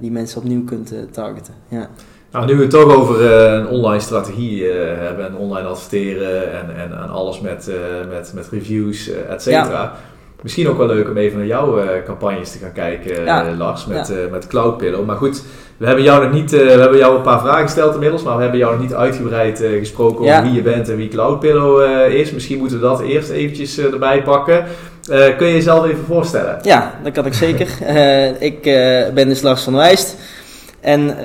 [0.00, 1.54] die mensen opnieuw kunt targeten.
[1.68, 1.88] Ja.
[2.30, 6.92] Nou, nu we het toch over een online strategie hebben en online adverteren en, en,
[6.92, 7.70] en alles met,
[8.08, 9.96] met, met reviews, et cetera.
[10.44, 13.50] Misschien ook wel leuk om even naar jouw uh, campagnes te gaan kijken, ja.
[13.50, 14.14] uh, Lars, met, ja.
[14.14, 15.06] uh, met Cloudpillow.
[15.06, 15.42] Maar goed,
[15.76, 18.42] we hebben jou nog niet, we hebben jou een paar vragen gesteld inmiddels, maar we
[18.42, 22.32] hebben jou nog niet uitgebreid gesproken over wie je bent en wie Cloudpillow is.
[22.32, 24.64] Misschien moeten we dat eerst eventjes erbij pakken.
[25.36, 26.58] kun je jezelf even voorstellen?
[26.62, 27.68] Ja, dat kan ik zeker.
[28.50, 28.62] ik
[29.14, 30.16] ben dus Lars van Wijst.
[30.80, 31.18] En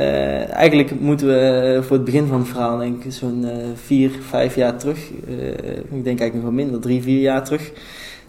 [0.51, 3.45] eigenlijk moeten we voor het begin van het verhaal, denk ik, zo'n
[3.85, 4.97] vier, vijf jaar terug.
[5.91, 7.71] ik denk eigenlijk nog wel minder, drie, vier jaar terug.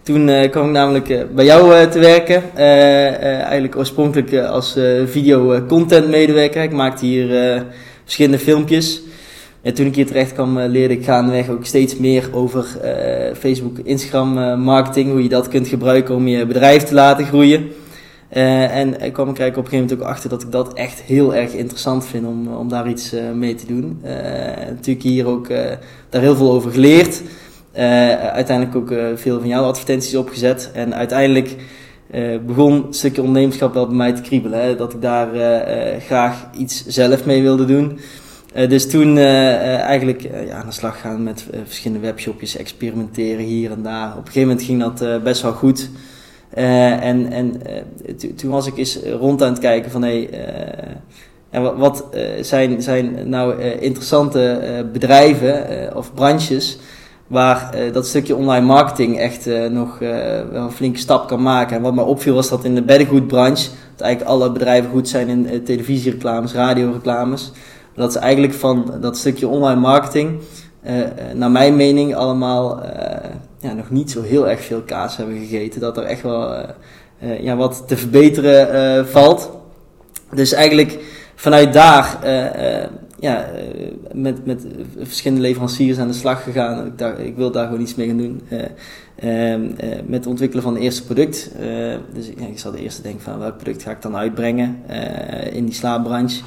[0.03, 2.43] Toen uh, kwam ik namelijk uh, bij jou uh, te werken.
[2.55, 6.63] eigenlijk oorspronkelijk als video content medewerker.
[6.63, 7.63] Ik maakte hier
[8.03, 9.01] verschillende filmpjes.
[9.61, 12.65] En toen ik hier terecht kwam, leerde ik gaandeweg ook steeds meer over
[13.39, 15.11] Facebook, Instagram marketing.
[15.11, 17.71] Hoe je dat kunt gebruiken om je bedrijf te laten groeien.
[18.29, 21.01] en ik kwam ik eigenlijk op een gegeven moment ook achter dat ik dat echt
[21.01, 24.01] heel erg interessant vind om, om daar iets mee te doen.
[24.69, 25.47] natuurlijk hier ook
[26.09, 27.21] daar heel veel over geleerd.
[27.77, 30.69] Uh, uiteindelijk ook uh, veel van jouw advertenties opgezet.
[30.73, 31.55] En uiteindelijk
[32.11, 34.61] uh, begon een stukje ondernemerschap wel bij mij te kriebelen.
[34.61, 35.27] Hè, dat ik daar
[35.99, 37.99] graag iets zelf mee wilde doen.
[38.53, 44.11] dus toen eigenlijk ja, aan de slag gaan met verschillende webshopjes, experimenteren hier en daar.
[44.11, 45.89] Op een gegeven moment ging dat best wel goed.
[46.53, 47.61] en en
[48.35, 50.29] toen was ik eens rond aan het kijken van hé,
[51.49, 52.05] hey, wat, wat
[52.41, 56.77] zijn, zijn nou interessante bedrijven of branches
[57.31, 60.09] waar uh, dat stukje online marketing echt uh, nog uh,
[60.51, 61.75] wel een flinke stap kan maken.
[61.75, 65.27] En wat mij opviel was dat in de beddengoedbranche, dat eigenlijk alle bedrijven goed zijn
[65.27, 67.51] in televisiereclames, radioreclames,
[67.95, 70.39] dat ze eigenlijk van dat stukje online marketing,
[71.33, 72.81] naar mijn mening, allemaal
[73.59, 75.81] ja, nog niet zo heel erg veel kaas hebben gegeten.
[75.81, 76.65] Dat er echt wel
[77.39, 79.51] ja, wat te verbeteren valt.
[80.33, 80.99] Dus eigenlijk
[81.35, 82.19] vanuit daar
[83.21, 84.65] ja, eh, met, met
[84.97, 86.85] verschillende leveranciers aan de slag gegaan.
[86.85, 88.41] Ik, dacht, ik wil daar gewoon iets mee gaan doen.
[88.49, 89.59] Uh, uh,
[90.05, 91.51] met het ontwikkelen van het eerste product.
[92.13, 94.81] dus ja, ik zal de eerste denken van welk product ga ik dan uitbrengen
[95.51, 96.41] in die slaapbranche.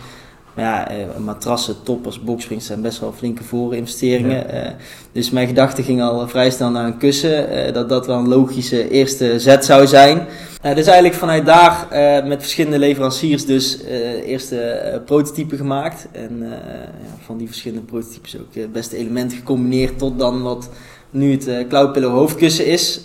[0.54, 4.54] Maar ja, matrassen, toppers, boxsprings zijn best wel flinke voorinvesteringen.
[4.54, 4.76] Ja.
[5.12, 7.72] dus mijn gedachte ging al vrij snel naar een kussen.
[7.72, 10.16] dat dat wel een logische eerste zet zou zijn.
[10.18, 11.86] Uh, dus eigenlijk vanuit daar
[12.26, 13.82] met verschillende leveranciers dus
[14.24, 16.08] eerste prototypen gemaakt.
[16.12, 20.68] En ja, van die verschillende prototypes ook het beste elementen gecombineerd tot dan wat
[21.10, 23.00] nu het Cloudpillow hoofdkussen is.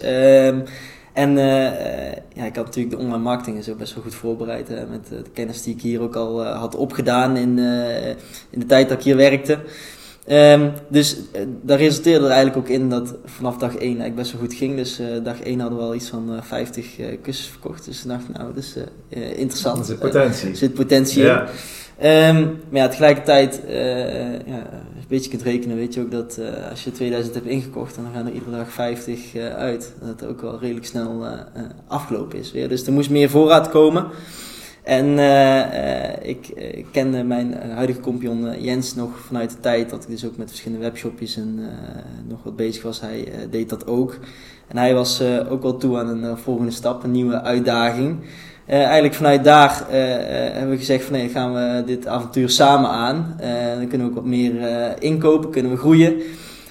[1.13, 1.37] Ehm, en
[2.33, 5.63] ja, ik had natuurlijk de online marketing zo best wel goed voorbereid met de kennis
[5.63, 7.57] die ik hier ook al had opgedaan in,
[8.49, 9.59] in de tijd dat ik hier werkte.
[10.31, 14.31] Um, dus uh, dat resulteerde er eigenlijk ook in dat vanaf dag 1 eigenlijk best
[14.31, 14.75] wel goed ging.
[14.75, 17.85] Dus uh, dag 1 hadden we al iets van uh, 50 kussens verkocht.
[17.85, 18.75] Dus ik dacht, nou, dat is
[19.35, 19.79] interessant.
[19.79, 20.49] Er zit potentie.
[20.49, 21.47] Er zit potentie ja.
[21.97, 22.35] in.
[22.35, 23.61] Um, maar ja, tegelijkertijd,
[24.45, 24.65] ja,
[25.09, 28.33] beetje kunt rekenen, weet je ook dat als je 2000 hebt ingekocht, dan gaan er
[28.33, 29.93] iedere dag 50 uit.
[29.99, 31.25] Dat het ook wel redelijk snel
[31.87, 32.69] afgelopen is weer.
[32.69, 34.07] Dus er moest meer voorraad komen.
[34.83, 35.19] En
[36.21, 40.37] ik, ik kende mijn huidige kompion Jens nog vanuit de tijd dat ik dus ook
[40.37, 41.59] met verschillende webshopjes en
[42.27, 43.01] nog wat bezig was.
[43.01, 44.17] Hij deed dat ook.
[44.67, 48.19] En hij was ook wel toe aan een volgende stap, een nieuwe uitdaging.
[48.69, 53.35] Eigenlijk vanuit daar hebben we gezegd van nee, gaan we dit avontuur samen aan.
[53.77, 54.53] dan kunnen we ook wat meer
[54.99, 56.21] inkopen, kunnen we groeien.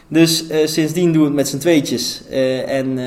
[0.09, 2.23] Dus sindsdien doen we het met z'n tweetjes.
[2.67, 2.99] En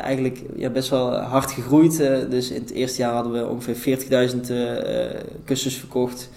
[0.00, 1.96] eigenlijk ja, best wel hard gegroeid.
[2.30, 3.98] dus in het eerste jaar hadden we ongeveer
[4.46, 4.52] 40.000
[5.44, 6.30] kussens verkocht.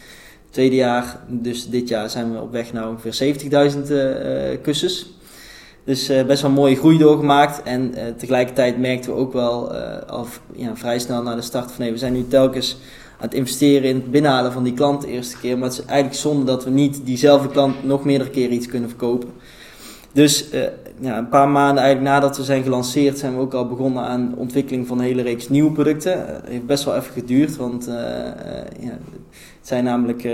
[0.50, 3.36] Tweede jaar, dus dit jaar, zijn we op weg naar ongeveer
[4.58, 5.17] 70.000 kussens.
[5.88, 7.64] Dus best wel mooie groei doorgemaakt.
[7.64, 9.74] En tegelijkertijd merkten we ook wel
[10.08, 12.78] al ja, vrij snel na de start van nee, we zijn nu telkens
[13.18, 15.58] aan het investeren in het binnenhalen van die klant de eerste keer.
[15.58, 18.90] Maar het is eigenlijk zonde dat we niet diezelfde klant nog meerdere keren iets kunnen
[18.90, 19.30] verkopen.
[20.12, 20.46] Dus
[21.02, 24.36] een paar maanden eigenlijk nadat we zijn gelanceerd, zijn we ook al begonnen aan de
[24.36, 26.26] ontwikkeling van een hele reeks nieuwe producten.
[26.26, 27.86] Het heeft best wel even geduurd, want
[28.80, 28.98] ja,
[29.60, 30.28] het zijn namelijk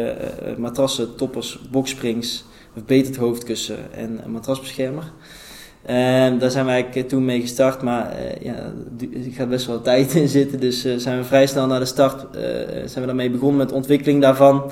[0.57, 5.11] matrassen, toppers, boxsprings, verbeterd hoofdkussen en een matrasbeschermer.
[5.85, 8.55] En daar zijn eigenlijk toen mee gestart, maar ja,
[8.99, 10.59] er gaat best wel tijd in zitten.
[10.59, 12.25] Dus zijn we vrij snel naar de start,
[12.85, 14.71] zijn we daarmee begonnen met de ontwikkeling daarvan.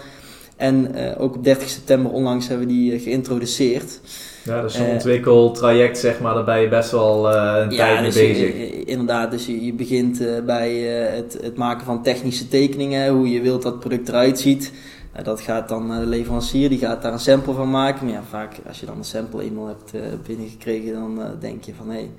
[0.56, 4.00] En ook op 30 september onlangs hebben we die geïntroduceerd.
[4.44, 7.78] Ja, dus zo'n uh, ontwikkeltraject, zeg maar, daar ben je best wel uh, een ja,
[7.78, 8.58] tijd mee dus bezig.
[8.58, 10.74] Je, inderdaad, dus je, je begint uh, bij
[11.16, 14.72] het, het, maken van technische tekeningen, hoe je wilt dat het product eruit ziet.
[15.14, 18.06] Nou, dat gaat dan naar de leverancier, die gaat daar een sample van maken.
[18.06, 21.64] Maar ja, vaak als je dan een sample eenmaal hebt uh, binnengekregen, dan uh, denk
[21.64, 22.10] je van hé,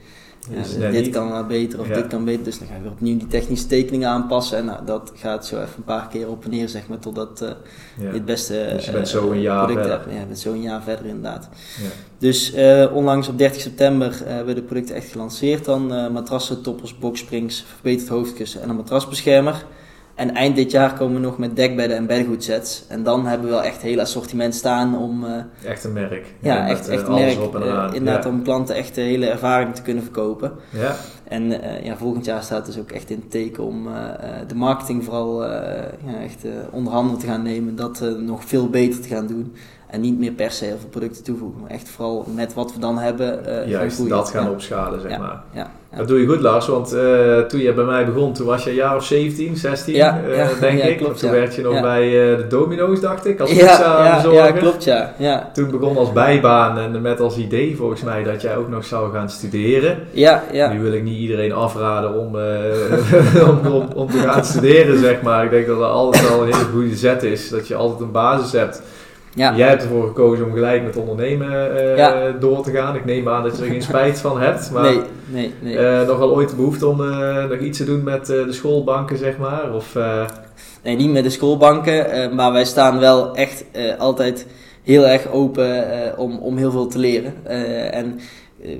[0.50, 2.44] hey, dit kan beter of dit kan beter.
[2.44, 4.58] Dus dan ga je weer opnieuw die technische tekeningen aanpassen.
[4.58, 7.42] En nou, dat gaat zo even een paar keer op en neer, zeg maar, totdat
[7.42, 7.48] uh,
[7.98, 9.98] je het beste dus je bent zo een jaar product verder.
[9.98, 10.14] hebt.
[10.14, 11.48] Ja, je bent zo een jaar verder inderdaad.
[12.18, 12.54] Dus
[12.92, 15.64] onlangs op 30 september hebben we de producten echt gelanceerd.
[15.64, 19.64] Dan matrassen, toppers, boxsprings, verbeterd hoofdkussen en een matrasbeschermer.
[20.14, 22.84] En eind dit jaar komen we nog met dekbedden en beddengoedsets.
[22.88, 25.24] En dan hebben we wel echt een heel assortiment staan om...
[25.24, 25.30] Uh,
[25.64, 26.34] echt een merk.
[26.40, 27.38] Ja, ja echt, echt een merk.
[27.54, 28.30] Uh, inderdaad, ja.
[28.30, 30.52] om klanten echt de hele ervaring te kunnen verkopen.
[30.70, 30.94] Ja.
[31.28, 33.88] En uh, ja, volgend jaar staat dus ook echt in het teken om
[34.46, 37.76] de marketing vooral ja, echt onder handen te gaan nemen.
[37.76, 39.54] Dat nog veel beter te gaan doen.
[39.92, 41.60] En niet meer per se heel veel producten toevoegen.
[41.60, 43.40] Maar echt vooral met wat we dan hebben.
[43.48, 45.42] Uh, Juist dat gaan opschalen, zeg ja, maar.
[45.52, 45.96] Ja, ja.
[45.96, 46.66] Dat doe je goed, Lars.
[46.66, 49.94] Want uh, toen je bij mij begon, toen was je een jaar of 17, 16,
[49.94, 50.14] uh,
[50.60, 50.96] denk ik.
[50.96, 54.54] Klopt, toen werd je nog bij de Domino's, dacht ik, als pizza ja, bezorger.
[54.54, 55.14] Ja, klopt, ja.
[55.18, 55.50] ja.
[55.52, 59.12] Toen begon als bijbaan en met als idee volgens mij dat jij ook nog zou
[59.12, 59.98] gaan studeren.
[60.10, 60.72] Ja, ja.
[60.72, 62.36] Nu wil ik niet iedereen afraden om,
[63.50, 65.44] om, om, om, te gaan studeren, zeg maar.
[65.44, 67.48] Ik denk dat dat altijd wel een hele goede zet is.
[67.48, 68.82] Dat je altijd een basis hebt.
[69.34, 69.56] Ja.
[69.56, 72.30] Jij hebt ervoor gekozen om gelijk met ondernemen uh, ja.
[72.30, 72.96] door te gaan.
[72.96, 74.70] Ik neem aan dat je er geen spijt van hebt.
[74.70, 75.74] Maar nee, nee, nee.
[75.74, 79.18] Uh, nog wel ooit de behoefte om uh, nog iets te doen met de schoolbanken,
[79.18, 79.74] zeg maar?
[79.74, 79.96] Of,
[80.82, 82.34] Nee, niet met de schoolbanken.
[82.34, 83.64] maar wij staan wel echt
[83.98, 84.46] altijd
[84.82, 85.84] heel erg open
[86.16, 87.46] om, om heel veel te leren.
[87.92, 88.20] en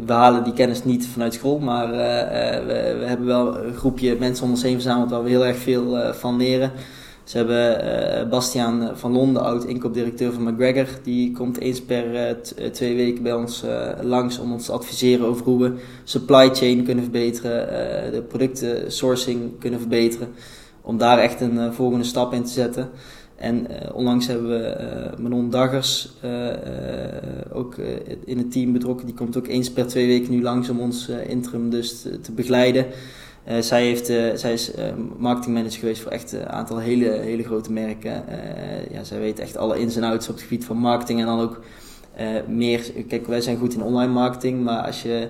[0.06, 2.62] we halen die kennis niet vanuit school, maar we,
[2.98, 6.12] we, hebben wel een groepje mensen om ons heen verzameld waar we heel erg veel
[6.12, 6.72] van leren.
[7.24, 10.86] Ze hebben uh, Bastiaan van Londen, oud inkoopdirecteur van McGregor.
[11.02, 13.64] Die komt eens per uh, twee weken bij ons
[14.02, 15.72] langs om ons te adviseren over hoe we
[16.04, 17.66] supply chain kunnen verbeteren,
[18.12, 20.28] de producten sourcing kunnen verbeteren.
[20.80, 22.90] Om daar echt een volgende stap in te zetten.
[23.36, 24.76] En onlangs hebben we
[25.18, 26.12] Manon Daggers
[27.52, 27.76] ook
[28.24, 29.06] in het team betrokken.
[29.06, 32.86] Die komt ook eens per twee weken nu langs om ons interim dus te begeleiden.
[33.48, 34.84] Uh, zij, heeft, uh, zij is uh,
[35.18, 38.24] marketingmanager geweest voor echt een aantal hele, hele grote merken.
[38.90, 41.40] ja, zij weet echt alle ins en outs op het gebied van marketing en dan
[41.40, 41.60] ook
[42.46, 42.92] meer.
[43.08, 45.28] Kijk, wij zijn goed in online marketing, maar als je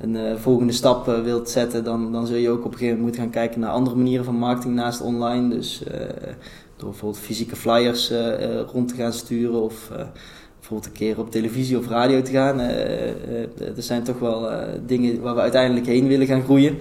[0.00, 3.22] een volgende stap wilt zetten, dan, dan zul je ook op een gegeven moment moeten
[3.22, 5.54] gaan kijken naar andere manieren van marketing naast online.
[5.54, 5.82] Dus
[6.76, 8.12] door bijvoorbeeld fysieke flyers
[8.72, 9.90] rond te gaan sturen of
[10.58, 12.58] bijvoorbeeld een keer op televisie of radio te gaan.
[12.58, 14.50] er zijn toch wel
[14.86, 16.78] dingen waar we uiteindelijk heen willen gaan groeien.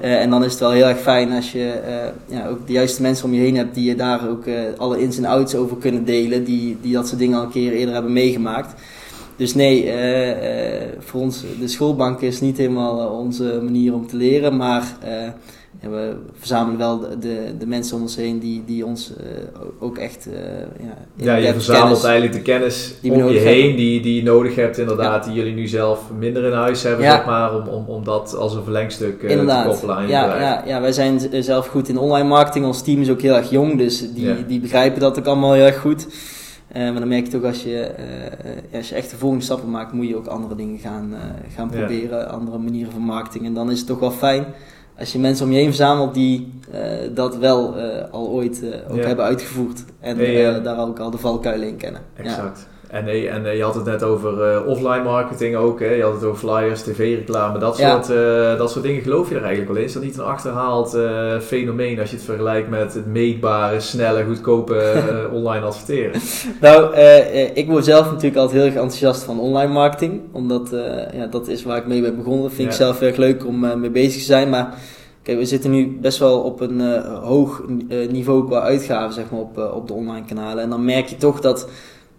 [0.00, 2.72] Uh, en dan is het wel heel erg fijn als je uh, ja, ook de
[2.72, 5.54] juiste mensen om je heen hebt die je daar ook uh, alle ins en outs
[5.54, 8.80] over kunnen delen, die, die dat soort dingen al een keer eerder hebben meegemaakt.
[9.36, 9.92] Dus nee,
[10.98, 14.96] voor ons, de schoolbank is niet helemaal onze manier om te leren, maar
[15.80, 19.98] we verzamelen wel de, de, de, mensen om ons heen die, die ons uh, ook
[19.98, 20.26] echt.
[20.28, 20.34] Uh,
[21.14, 23.76] ja, ja, je verzamelt kennis, eigenlijk de kennis die om je heen hebben.
[23.76, 25.30] die, die je nodig hebt, inderdaad, ja.
[25.30, 27.10] die jullie nu zelf minder in huis hebben, ja.
[27.10, 30.22] zeg maar, om, om, om dat als een verlengstuk uh, te koppelen aan je ja,
[30.22, 30.42] bedrijf.
[30.42, 32.64] Ja, ja, wij zijn zelf goed in online marketing.
[32.64, 35.66] Ons team is ook heel erg jong, dus die, die begrijpen dat ook allemaal heel
[35.66, 36.06] erg goed.
[36.72, 37.90] Maar dan merk je toch als je,
[38.74, 41.14] als je echt de volgende stappen maakt, moet je ook andere dingen gaan,
[41.54, 43.44] gaan proberen, andere manieren van marketing.
[43.44, 44.46] En dan is het toch wel fijn
[44.98, 46.80] als je mensen om je heen verzamelt die uh,
[47.14, 49.06] dat wel uh, al ooit uh, ook Ja.
[49.06, 49.84] hebben uitgevoerd.
[50.00, 50.16] En
[50.62, 52.00] daar ook al de valkuilen in kennen.
[52.16, 52.22] Ja.
[52.22, 52.66] Exact.
[52.90, 55.80] En, en je had het net over eh, offline marketing ook.
[55.80, 55.90] Hè?
[55.90, 57.90] Je had het over flyers, tv-reclame, dat, Ja.
[58.02, 59.02] soort, eh, dat soort dingen.
[59.02, 59.86] Geloof je er eigenlijk wel in?
[59.86, 64.24] Is dat niet een achterhaald eh, fenomeen als je het vergelijkt met het meetbare, snelle,
[64.24, 64.94] goedkope
[65.32, 66.20] online adverteren?
[66.60, 66.96] Nou,
[67.54, 70.20] ik word zelf natuurlijk altijd heel erg enthousiast van online marketing.
[70.32, 70.68] Omdat
[71.12, 72.42] ja, dat is waar ik mee ben begonnen.
[72.42, 74.50] Dat vind ik zelf heel erg leuk om mee bezig te zijn.
[74.50, 74.74] Maar
[75.22, 76.80] kijk, we zitten nu best wel op een
[77.22, 77.62] hoog
[78.10, 80.62] niveau qua uitgaven zeg maar, op, op de online kanalen.
[80.62, 81.68] En dan merk je toch dat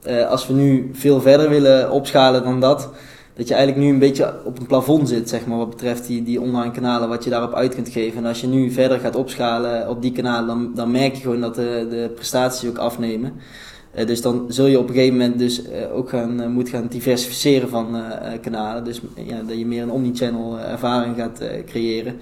[0.04, 2.90] eh, als we nu veel verder willen opschalen dan dat...
[3.34, 6.24] Dat je eigenlijk nu een beetje op een plafond zit, zeg maar, wat betreft die,
[6.24, 8.18] die online kanalen, wat je daarop uit kunt geven.
[8.18, 11.42] En als je nu verder gaat opschalen op die kanalen, dan, dan merk je gewoon
[11.42, 13.34] dat de, de prestaties ook afnemen.
[13.92, 16.88] Eh, dus dan zul je op een gegeven moment dus eh, ook gaan, moet gaan
[16.90, 18.02] diversificeren van
[18.42, 18.84] kanalen.
[18.84, 22.20] Dus ja, dat je meer een omnichannel ervaring gaat creëren.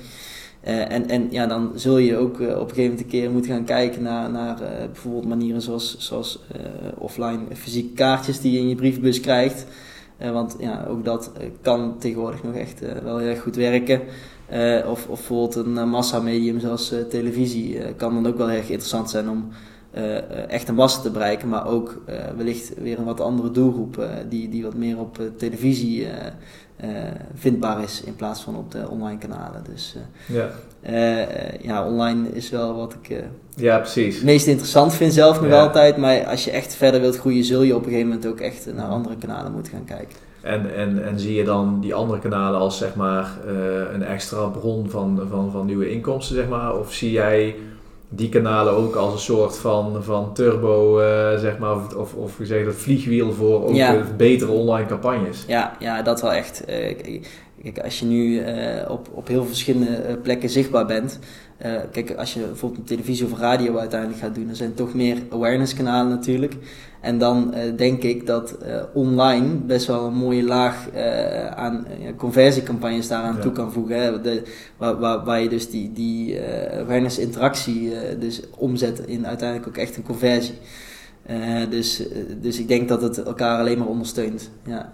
[0.66, 3.32] Eh, en, en ja, dan zul je ook eh, op een gegeven moment een keer
[3.32, 6.40] moeten gaan kijken naar, naar eh, bijvoorbeeld manieren zoals, zoals
[6.98, 9.66] offline fysieke kaartjes die je in je brievenbus krijgt.
[10.18, 14.02] Want ja, ook dat kan tegenwoordig nog echt wel heel erg goed werken.
[14.90, 19.48] Of, of bijvoorbeeld een massamedium zoals televisie kan dan ook wel erg interessant zijn om
[20.48, 22.02] echt een massa te bereiken, maar ook
[22.38, 26.08] wellicht weer een wat andere doelgroep die, die wat meer op televisie
[27.36, 29.64] vindbaar is in plaats van op de online kanalen.
[29.74, 30.50] Dus ja.
[31.62, 33.24] ja, online is wel wat ik
[33.56, 34.16] ja, precies.
[34.16, 37.62] het meest interessant vind zelf nog altijd, maar als je echt verder wilt groeien, zul
[37.62, 40.18] je op een gegeven moment ook echt naar andere kanalen moeten gaan kijken.
[40.46, 43.54] En, en, en zie je dan die andere kanalen als zeg maar uh,
[43.94, 46.80] een extra bron van, van, van nieuwe inkomsten, zeg maar?
[46.80, 47.56] Of zie jij
[48.10, 52.38] die kanalen ook als een soort van, van turbo, uh, zeg maar, of, of, of
[52.42, 54.06] zeg dat vliegwiel voor ook ja.
[54.18, 55.44] betere online campagnes?
[55.48, 56.64] Ja, ja dat wel echt.
[56.70, 56.76] Uh,
[57.64, 58.44] kijk, als je nu
[58.88, 61.20] op, op heel verschillende plekken zichtbaar bent,
[61.92, 65.74] kijk, als je bijvoorbeeld televisie of radio uiteindelijk gaat doen, dan zijn toch meer awareness
[65.74, 66.54] kanalen natuurlijk.
[67.06, 71.88] En dan uh, denk ik dat uh, online best wel een mooie laag uh, aan
[72.18, 73.42] conversiecampagnes daaraan ja.
[73.42, 74.02] toe kan voegen.
[74.02, 74.22] Hè?
[74.22, 74.44] De,
[74.78, 76.40] waar, waar, waar, je dus die, die
[76.80, 80.56] awareness interactie dus omzet in uiteindelijk ook echt een conversie.
[81.70, 82.04] dus,
[82.42, 84.50] dus ik denk dat het elkaar alleen maar ondersteunt.
[84.66, 84.92] Ja.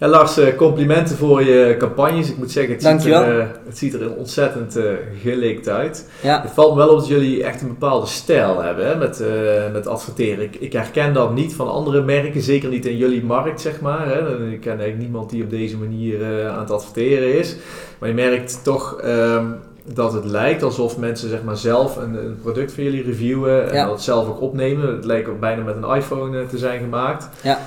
[0.00, 2.30] Ja, Lars, eh, complimenten voor je campagnes.
[2.30, 6.08] Ik moet zeggen, het, ziet er, uh, het ziet er ontzettend uh, gelikt uit.
[6.22, 6.42] Ja.
[6.42, 9.72] Het valt me wel op dat jullie echt een bepaalde stijl hebben hè, met, uh,
[9.72, 10.44] met adverteren.
[10.44, 14.08] Ik, ik, herken dat niet van andere merken, zeker niet in jullie markt, zeg maar.
[14.08, 14.50] Hè.
[14.50, 17.56] Ik ken eigenlijk niemand die op deze manier aan het adverteren is.
[17.98, 19.56] Maar je merkt toch um,
[19.94, 23.86] dat het lijkt alsof mensen zeg maar, zelf een, een product van jullie reviewen en
[23.86, 24.94] dat zelf ook opnemen.
[24.94, 27.28] Het lijkt ook bijna met een iPhone te zijn gemaakt.
[27.42, 27.58] Ja.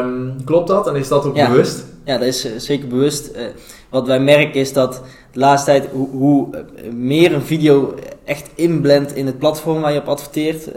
[0.00, 1.84] Um, klopt dat en is dat ook bewust?
[2.04, 3.30] Ja, dat is uh, zeker bewust.
[3.36, 3.42] Uh,
[3.90, 9.14] wat wij merken is dat de laatste tijd hoe, hoe meer een video echt inblendt
[9.14, 10.68] in het platform waar je op adverteert,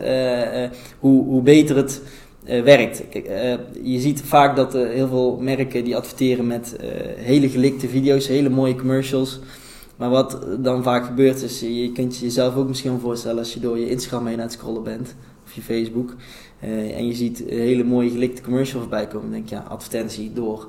[1.00, 2.02] hoe, hoe beter het
[2.44, 3.04] werkt.
[3.10, 3.26] Kijk,
[3.84, 6.76] je ziet vaak dat heel veel merken die adverteren met
[7.18, 9.40] hele gelikte video's, hele mooie commercials.
[9.96, 13.60] Maar wat dan vaak gebeurt is, je kunt je jezelf ook misschien voorstellen als je
[13.60, 16.16] door je Instagram heen aan het scrollen bent, of je Facebook,
[16.64, 20.68] uh, en je ziet hele mooie gelikte commercials voorbij komen, denk je, ja, advertentie door.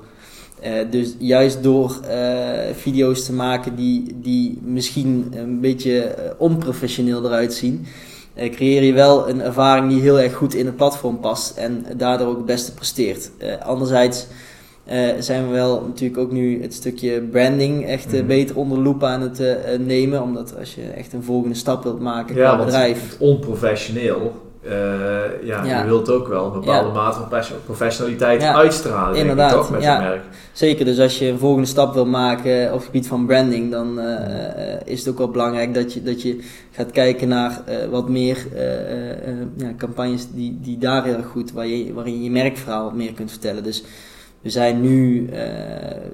[0.63, 7.53] Uh, dus juist door uh, video's te maken die, die misschien een beetje onprofessioneel eruit
[7.53, 7.85] zien,
[8.35, 12.27] creëer je wel een ervaring die heel erg goed in het platform past en daardoor
[12.27, 13.31] ook het beste presteert.
[13.63, 14.27] anderzijds
[14.91, 19.03] uh, zijn we wel natuurlijk ook nu het stukje branding echt uh, beter onder loep
[19.03, 20.21] aan het uh, nemen.
[20.21, 23.15] Omdat als je echt een volgende stap wilt maken ja, qua bedrijf.
[23.19, 24.45] onprofessioneel.
[25.43, 29.19] ja, ja, je wilt ook wel een bepaalde mate van professionaliteit uitstralen.
[29.19, 30.23] Inderdaad, toch, met je merk.
[30.51, 33.99] Zeker, dus als je een volgende stap wil maken op het gebied van branding, dan
[34.85, 36.39] is het ook wel belangrijk dat je, dat je
[36.71, 38.45] gaat kijken naar wat meer
[39.77, 43.29] campagnes die, die daar heel goed, waar je, waarin je je merkverhaal wat meer kunt
[43.29, 43.63] vertellen.
[43.63, 43.83] Dus
[44.41, 45.37] we zijn nu uh,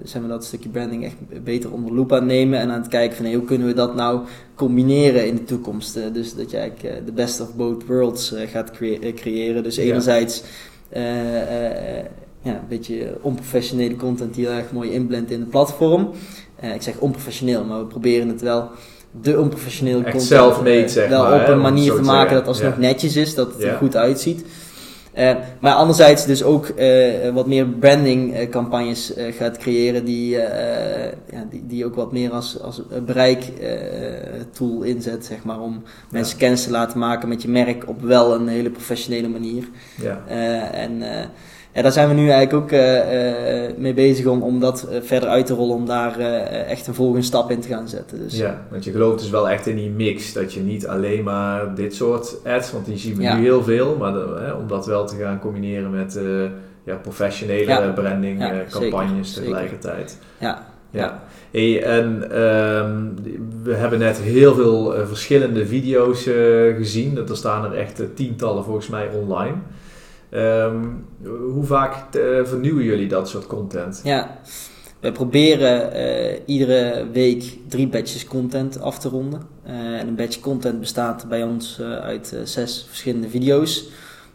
[0.04, 2.88] zijn we dat stukje branding echt beter onder loep aan het nemen en aan het
[2.88, 4.22] kijken van hey, hoe kunnen we dat nou
[4.56, 5.98] combineren in de toekomst.
[5.98, 8.72] Uh, dus dat je eigenlijk uh, de best of both worlds gaat
[9.16, 9.64] creëren.
[9.64, 10.44] Dus enerzijds
[12.42, 16.12] ja, een beetje onprofessionele content die heel erg mooi inblendt in het platform.
[16.74, 18.70] ik zeg onprofessioneel, maar we proberen het wel
[19.22, 22.80] de onprofessionele content wel maar, op een manier te maken dat alsnog ja.
[22.80, 24.46] netjes is, dat het er goed uitziet.
[25.18, 31.48] Uh, maar anderzijds dus ook uh, wat meer branding uh, campagnes gaat creëren die, ja,
[31.50, 33.44] die, die ook wat meer als, als bereik
[34.52, 38.36] tool inzet, zeg maar, om mensen kennis te laten maken met je merk op wel
[38.36, 39.70] een hele professionele manier.
[40.02, 40.24] Ja.
[40.72, 41.04] en
[41.74, 45.30] ja, daar zijn we nu eigenlijk ook uh, mee bezig om, om dat uh, verder
[45.30, 46.20] uit te rollen, om daar
[46.68, 48.20] echt een volgende stap in te gaan zetten.
[48.20, 48.38] Dus.
[48.38, 51.76] Ja, want je gelooft dus wel echt in die mix, dat je niet alleen maar
[51.76, 55.08] dit soort ads, want die zien we nu heel veel, maar de, om dat wel
[55.08, 56.20] te gaan combineren met
[56.84, 57.92] ja, professionele ja.
[57.92, 60.18] branding ja, campagnes zeker, tegelijkertijd.
[60.38, 60.72] Ja.
[60.90, 61.24] Ja.
[61.52, 63.16] Hey, en um,
[63.64, 66.24] we hebben net heel veel verschillende video's
[66.78, 67.18] gezien.
[67.18, 69.54] Er staan er echt tientallen volgens mij online.
[70.36, 74.02] Um, hoe vaak uh, vernieuwen jullie dat soort content?
[74.04, 74.40] Ja,
[75.00, 79.42] we proberen uh, iedere week drie batches content af te ronden.
[79.68, 83.90] Uh, en een batch content bestaat bij ons uit zes verschillende video's.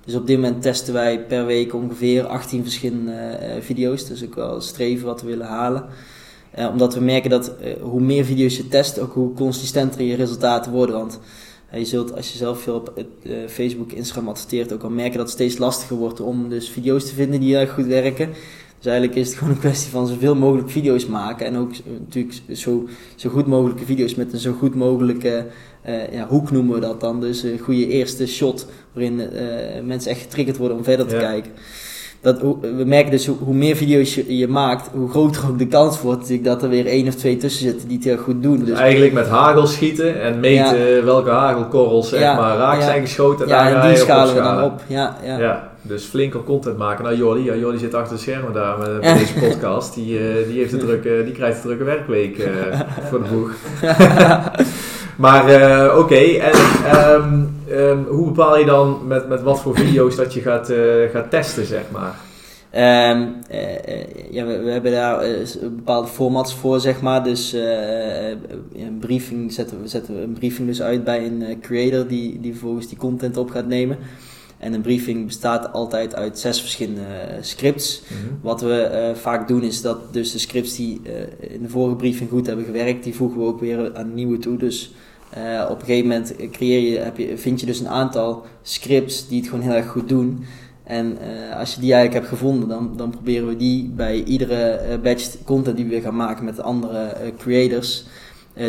[0.05, 4.07] Dus op dit moment testen wij per week ongeveer 18 verschillende video's.
[4.07, 5.85] Dus ook wel streven wat we willen halen.
[6.71, 10.97] omdat we merken dat hoe meer video's je test, ook hoe consistenter je resultaten worden.
[10.97, 11.21] Want
[11.73, 15.27] je zult als je zelf veel op uh, Facebook, Instagram adverteert ook al merken dat
[15.27, 18.29] het steeds lastiger wordt om dus video's te vinden die erg goed werken.
[18.79, 21.47] Dus eigenlijk is het gewoon een kwestie van zoveel mogelijk video's maken.
[21.47, 25.47] En ook natuurlijk zo, zo goed mogelijke video's met een zo goed mogelijke
[25.87, 27.21] uh, ja, hoek noemen we dat dan.
[27.21, 31.53] Dus een goede eerste shot waarin uh, mensen echt getriggerd worden om verder te kijken.
[32.21, 35.67] Dat, we merken dus hoe, hoe meer video's je, je, maakt, hoe groter ook de
[35.67, 38.59] kans wordt dat er weer één of twee tussen zitten die het heel goed doen.
[38.59, 43.45] Dus, dus eigenlijk met hagel schieten en meten welke hagelkorrels zeg maar raak zijn geschoten.
[43.45, 44.83] En ja, en die schalen we dan op.
[44.87, 45.71] Ja, ja.
[45.83, 47.05] Dus flinker content maken.
[47.05, 49.95] Nou, Jordi, ja, Jordi zit achter de schermen daar met, deze podcast.
[49.95, 52.47] Die, uh, die, heeft de drukke, die krijgt de drukke werkweek uh,
[53.09, 53.53] voor de boeg.
[55.25, 56.39] maar uh, oké, okay.
[56.39, 56.55] en
[57.15, 60.73] um, um, hoe bepaal je dan met, met wat voor video's dat je gaat,
[61.13, 62.15] gaat testen, zeg maar?
[62.73, 63.37] Um,
[64.31, 65.25] ja, we, we, hebben daar
[65.61, 67.25] bepaalde formats voor, zeg maar.
[67.25, 72.41] Dus een briefing zetten we, zetten we een briefing dus uit bij een creator die,
[72.41, 73.99] die vervolgens die content op gaat nemen.
[74.59, 78.03] En een briefing bestaat altijd uit zes verschillende eh, scripts.
[78.03, 78.35] Mhm.
[78.41, 81.97] Wat we uh, vaak doen is dat dus de scripts die uh, in de vorige
[81.97, 84.57] briefing goed hebben gewerkt, die voegen we ook weer aan nieuwe toe.
[84.57, 84.95] Dus
[85.37, 89.29] uh, op een gegeven moment creëer je, heb je, vind je dus een aantal scripts
[89.29, 90.45] die het gewoon heel erg goed doen.
[90.85, 91.19] En
[91.59, 95.77] als je die eigenlijk hebt gevonden, dan, dan proberen we die bij iedere batch content
[95.77, 98.05] die we gaan maken met andere creators,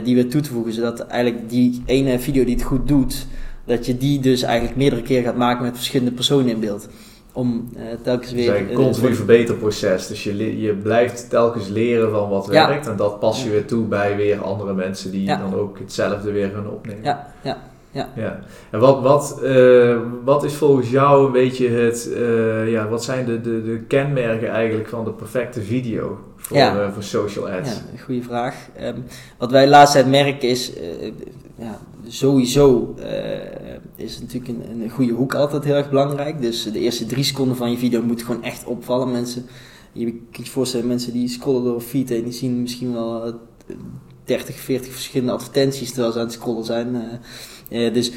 [0.04, 0.74] die weer toe te voegen.
[0.74, 3.26] Zodat eigenlijk die ene video die het goed doet,
[3.66, 6.88] dat je die dus eigenlijk meerdere keer gaat maken met verschillende personen in beeld.
[7.34, 8.54] Om uh, telkens weer...
[8.54, 10.08] Het is een continu verbeterproces.
[10.08, 12.88] Dus je, je blijft telkens leren van wat werkt.
[12.88, 16.50] En dat pas je weer toe bij weer andere mensen die dan ook hetzelfde weer
[16.56, 17.04] gaan opnemen.
[17.04, 17.58] Ja, ja.
[17.92, 18.10] Ja.
[18.16, 18.40] ja.
[18.70, 23.26] En wat, wat, uh, wat is volgens jou een beetje het, uh, ja, wat zijn
[23.26, 26.92] de, de, de kenmerken eigenlijk van de perfecte video voor, ja.
[26.92, 27.70] voor social ads?
[27.70, 28.56] Ja, goede vraag.
[28.82, 29.04] Um,
[29.38, 30.74] wat wij tijd merken is,
[31.60, 33.06] ja, sowieso uh,
[33.96, 36.42] is natuurlijk een, een, goede hoek altijd heel erg belangrijk.
[36.42, 39.12] Dus de eerste drie seconden van je video moet gewoon echt opvallen.
[39.12, 39.46] Mensen,
[39.92, 43.40] je kunt je voorstellen, mensen die scrollen door feed en die zien misschien wel
[44.24, 47.20] 30, 40 verschillende advertenties terwijl ze aan het scrollen zijn.
[47.70, 48.12] Uh, dus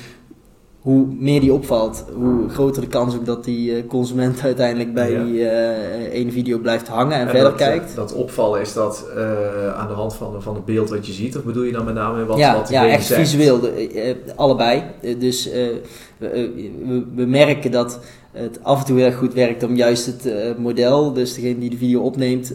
[0.83, 5.25] hoe meer die opvalt, hoe groter de kans ook dat die uh, consument uiteindelijk bij
[5.25, 7.95] die uh, ene video blijft hangen en, verder kijkt.
[7.97, 11.37] Dat opvallen is dat uh, aan de hand van, van het beeld wat je ziet,
[11.37, 13.21] of bedoel je dan met name wat, ja, wat Ja, echt zegt?
[13.21, 14.83] visueel, de, allebei.
[15.19, 15.81] dus we,
[16.19, 17.99] we, we, merken dat
[18.33, 21.77] het af en toe heel goed werkt om juist het model, dus degene die de
[21.77, 22.53] video opneemt,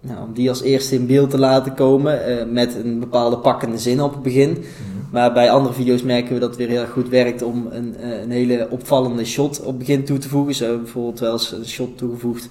[0.00, 2.18] nou, om die als eerste in beeld te laten komen
[2.52, 4.64] met een bepaalde pakkende zin op het begin.
[5.10, 8.20] Maar bij andere video's merken we dat het weer heel goed werkt om een, eh,
[8.20, 10.54] een hele opvallende shot op het begin toe te voegen.
[10.54, 12.48] Zo hebben we bijvoorbeeld wel eens een shot toegevoegd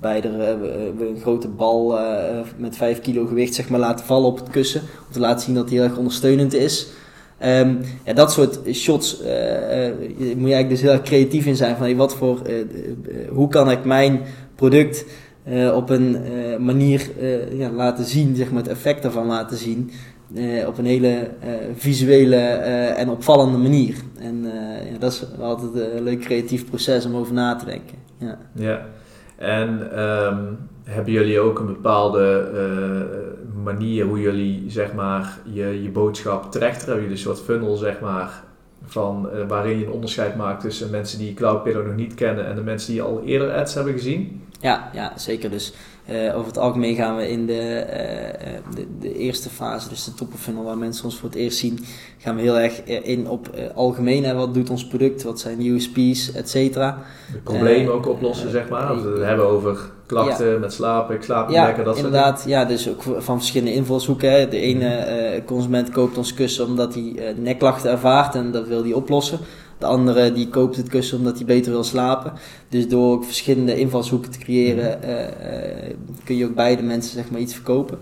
[0.00, 0.60] waarbij er, uh,
[0.98, 1.98] we een grote bal
[2.56, 4.80] met 5 kilo gewicht zeg maar, laten vallen op het kussen.
[4.80, 6.86] Om te laten zien dat hij heel erg ondersteunend is.
[7.44, 11.76] Um, ja, dat soort shots uh, moet je eigenlijk dus heel erg creatief in zijn.
[11.76, 12.42] Van wat voor,
[13.30, 14.20] hoe kan ik mijn
[14.54, 15.04] product
[15.74, 16.16] op een
[16.64, 17.10] manier
[17.52, 19.90] ja, laten zien, zeg maar, het effect ervan laten zien.
[20.34, 23.94] Uh, op een hele uh, visuele uh, en opvallende manier.
[24.20, 24.44] En
[24.92, 27.98] ja, dat is altijd een leuk creatief proces om over na te denken.
[28.18, 28.86] Ja, ja.
[29.36, 32.48] en um, hebben jullie ook een bepaalde
[33.62, 36.94] manier hoe jullie zeg maar, je, je boodschap terecht hebben?
[36.94, 38.42] jullie een soort funnel zeg maar,
[38.84, 42.62] van, waarin je een onderscheid maakt tussen mensen die Cloudpillow nog niet kennen en de
[42.62, 44.42] mensen die al eerder ads hebben gezien?
[44.60, 45.50] Ja, ja zeker.
[45.50, 45.72] Dus
[46.10, 50.14] uh, over het algemeen gaan we in de, uh, de, de, eerste fase, dus de
[50.14, 51.78] top funnel, waar mensen ons voor het eerst zien,
[52.18, 54.24] gaan we heel erg in op uh, algemeen.
[54.24, 56.98] Hè, wat doet ons product, wat zijn USP's, et cetera.
[57.32, 58.86] De problemen ook oplossen, zeg maar.
[58.86, 62.50] Als we het hebben over klachten met slapen, ik slaap ja, lekker, dat inderdaad, soort
[62.50, 64.50] Ja, dus ook van verschillende invalshoeken.
[64.50, 69.38] De ene consument koopt ons kussen omdat hij nekklachten ervaart en dat wil hij oplossen.
[69.80, 72.32] De andere die koopt het kussen omdat hij beter wil slapen.
[72.68, 75.08] Dus door verschillende invalshoeken te creëren mhm.
[75.08, 77.98] eh, eh, kun je ook beide mensen zeg maar iets verkopen.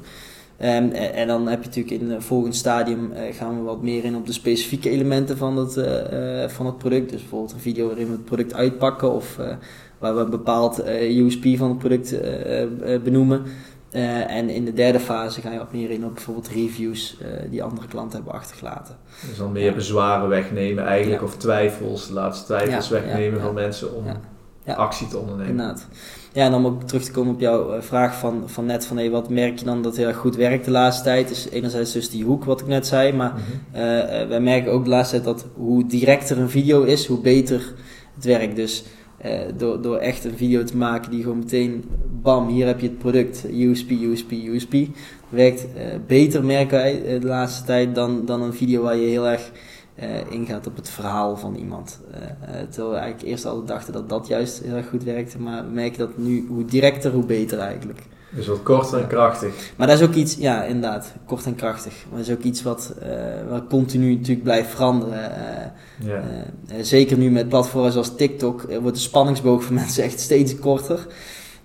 [0.63, 4.05] Um, en, dan heb je natuurlijk in het volgende stadium uh, gaan we wat meer
[4.05, 7.11] in op de specifieke elementen van het, uh, van het product.
[7.11, 9.37] Dus bijvoorbeeld een video waarin we het product uitpakken of
[9.99, 12.15] waar we een bepaald USP van het product
[13.05, 13.43] benoemen.
[13.93, 17.51] Uh, en in de derde fase ga je ook meer in op bijvoorbeeld reviews uh,
[17.51, 18.97] die andere klanten hebben achtergelaten.
[19.29, 24.05] Dus dan meer bezwaren wegnemen eigenlijk, of twijfels, de laatste twijfels wegnemen van mensen om
[24.77, 25.51] actie te ondernemen.
[25.51, 25.87] Inderdaad.
[26.33, 28.97] Ja, en om ook terug te komen op jouw eh, vraag van, van net van
[28.97, 31.31] hey, wat merk je dan dat heel erg goed werkt de laatste tijd?
[31.31, 33.67] Is enerzijds dus die hoek wat ik net zei, maar mm
[34.29, 37.75] wij merken ook de laatste tijd dat hoe directer een video is, hoe beter
[38.15, 38.57] het werkt.
[38.57, 38.85] Dus
[39.25, 41.85] uh, door, echt een video te maken die gewoon meteen,
[42.23, 44.75] bam, hier heb je het product, USP, USP, USP.
[45.29, 49.07] Werkt uh, beter, merken wij uh, de laatste tijd, dan, dan een video waar je
[49.07, 49.51] heel erg
[50.31, 52.01] ingaat op het verhaal van iemand.
[52.71, 55.71] terwijl we eigenlijk eerst altijd dachten dat dat juist heel erg goed werkte, maar we
[55.71, 58.01] merken dat nu hoe directer, hoe beter eigenlijk.
[58.31, 59.73] Dus wat kort en krachtig.
[59.77, 61.93] Maar dat is ook iets, ja, inderdaad, kort en krachtig.
[62.09, 63.09] Maar dat is ook iets wat, uh,
[63.51, 65.31] wat continu natuurlijk blijft veranderen.
[65.99, 66.15] Uh, ja.
[66.17, 71.07] uh, zeker nu met platforms als TikTok wordt de spanningsboog van mensen echt steeds korter.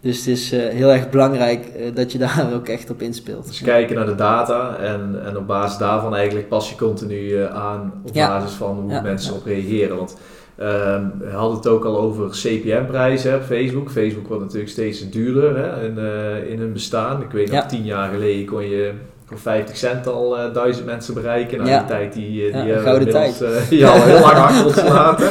[0.01, 3.47] Dus het is heel erg belangrijk dat je daar ook echt op inspeelt.
[3.47, 7.93] Dus kijken naar de data en, en op basis daarvan eigenlijk pas je continu aan
[8.03, 8.27] op ja.
[8.27, 9.97] basis van hoe mensen op reageren.
[9.97, 10.15] Want
[10.59, 13.91] Um, we hadden het ook al over CPM-prijzen op Facebook.
[13.91, 17.21] Facebook wordt natuurlijk steeds duurder hè, in, uh, in hun bestaan.
[17.21, 18.91] Ik weet nog, tien jaar geleden kon je
[19.25, 21.57] voor 50 cent al uh, duizend mensen bereiken.
[21.57, 21.77] Nou, ja.
[21.77, 23.41] die tijd die, die ja, gouden tijd.
[23.71, 25.29] Uh, al heel lang achter ons gelaten.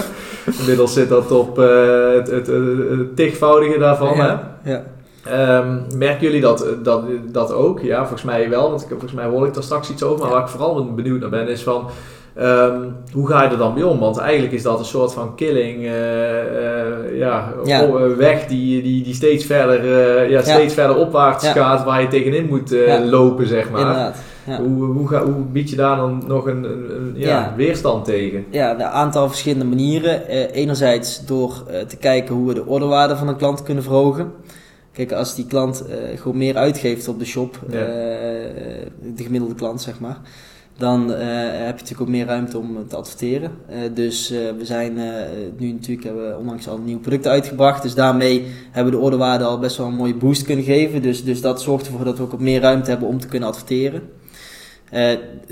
[0.59, 4.17] Inmiddels zit dat op het, het, het, tigvoudige daarvan.
[4.17, 4.57] Ja.
[4.63, 4.73] Hè?
[4.73, 4.83] ja.
[5.59, 7.81] Um, merken jullie dat, dat, dat ook?
[7.81, 8.71] Ja, volgens mij wel.
[8.71, 10.21] Want ik, volgens mij hoor ik daar straks iets over.
[10.21, 11.89] Maar waar ik vooral benieuwd naar ben is van...
[12.39, 13.99] Um, hoe ga je er dan mee om?
[13.99, 17.89] Want eigenlijk is dat een soort van killing uh, uh, ja, ja.
[18.17, 22.47] weg die, die, die steeds verder, uh, ja, steeds verder opwaarts gaat, waar je tegenin
[22.47, 22.75] moet
[23.05, 24.15] lopen, zeg maar.
[24.45, 28.45] Hoe, hoe, ga, hoe bied je daar dan nog een, een, ja, weerstand tegen?
[28.51, 30.27] Ja, een aantal verschillende manieren.
[30.53, 34.33] enerzijds door te kijken hoe we de orderwaarde van een klant kunnen verhogen.
[34.93, 40.19] Kijk, als die klant gewoon meer uitgeeft op de shop, de gemiddelde klant zeg maar,
[40.77, 43.51] dan eh, heb je natuurlijk ook meer ruimte om te adverteren.
[43.71, 44.95] Uh, dus uh, we zijn
[45.59, 47.83] nu natuurlijk hebben we onlangs al nieuwe producten uitgebracht.
[47.83, 51.03] Dus daarmee hebben we de orderwaarde al best wel een mooie boost kunnen geven.
[51.03, 54.03] Dus, dus dat zorgt ervoor dat we ook meer ruimte hebben om te kunnen adverteren.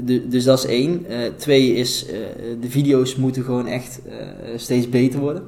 [0.05, 1.07] De, dus dat is één.
[1.37, 2.07] twee is,
[2.61, 4.01] de video's moeten gewoon echt
[4.57, 5.43] steeds beter worden.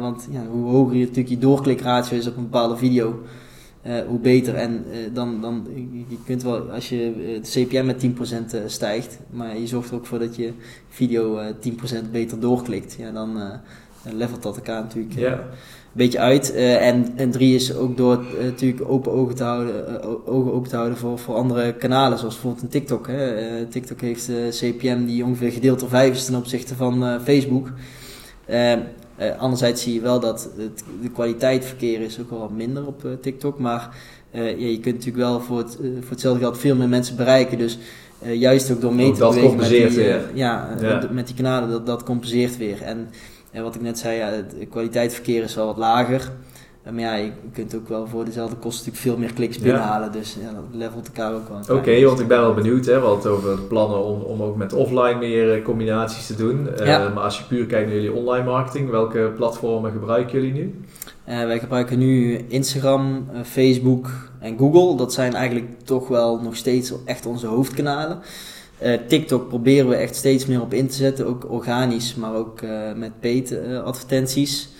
[0.00, 3.22] want ja, hoe hoger je natuurlijk je doorklikratio is op een bepaalde video,
[3.86, 4.54] uh, hoe beter.
[4.54, 5.66] En uh, dan, dan,
[6.08, 7.12] je kunt wel, als je
[7.42, 10.52] de CPM met 10% stijgt, maar je zorgt er ook voor dat je
[10.88, 13.60] video 10% beter doorklikt, ja, dan
[14.02, 15.32] levelt dat elkaar natuurlijk yeah.
[15.32, 15.38] een
[15.92, 16.54] beetje uit.
[16.54, 20.98] en, en drie is ook door natuurlijk open ogen te houden, ogen open te houden
[20.98, 23.06] voor, voor andere kanalen, zoals bijvoorbeeld een TikTok.
[23.06, 23.66] Hè.
[23.66, 27.72] TikTok heeft CPM die ongeveer gedeeld door 5 is ten opzichte van Facebook.
[29.20, 32.86] Uh, anderzijds zie je wel dat het, de kwaliteit verkeer is ook wel wat minder
[32.86, 33.58] op uh, TikTok.
[33.58, 33.96] Maar
[34.32, 37.58] uh, ja, je kunt natuurlijk wel voor, het, voor hetzelfde geld veel meer mensen bereiken.
[37.58, 37.78] Dus
[38.32, 40.00] juist ook door mee te bewegen met die,
[40.34, 41.08] ja, ja.
[41.10, 42.82] met die kanalen, dat, dat compenseert weer.
[42.82, 43.08] En
[43.62, 46.30] wat ik net zei, ja, de kwaliteit verkeer is wel wat lager.
[46.92, 50.12] Maar ja, je kunt ook wel voor dezelfde kosten natuurlijk veel meer kliks binnenhalen.
[50.12, 51.76] Dus ja, dat levelt elkaar ook wel.
[51.76, 52.86] Oké, want ik ben wel benieuwd.
[52.86, 56.68] Hè, we over plannen om, om ook met offline meer eh, combinaties te doen.
[56.80, 60.80] Uh, maar als je puur kijkt naar jullie online marketing, welke platformen gebruiken jullie nu?
[61.28, 64.10] Uh, wij gebruiken nu Instagram, Facebook
[64.40, 64.96] en Google.
[64.96, 68.18] Dat zijn eigenlijk toch wel nog steeds echt onze hoofdkanalen.
[69.08, 71.26] TikTok proberen we echt steeds meer op in te zetten.
[71.26, 72.60] Ook organisch, maar ook
[72.96, 74.73] met paid advertenties.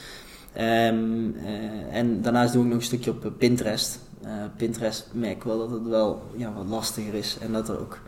[0.58, 3.98] Um, uh, en daarnaast doe ik nog een stukje op Pinterest.
[4.24, 7.80] Uh, Pinterest merk ik wel dat het wel ja, wat lastiger is en dat er
[7.80, 7.98] ook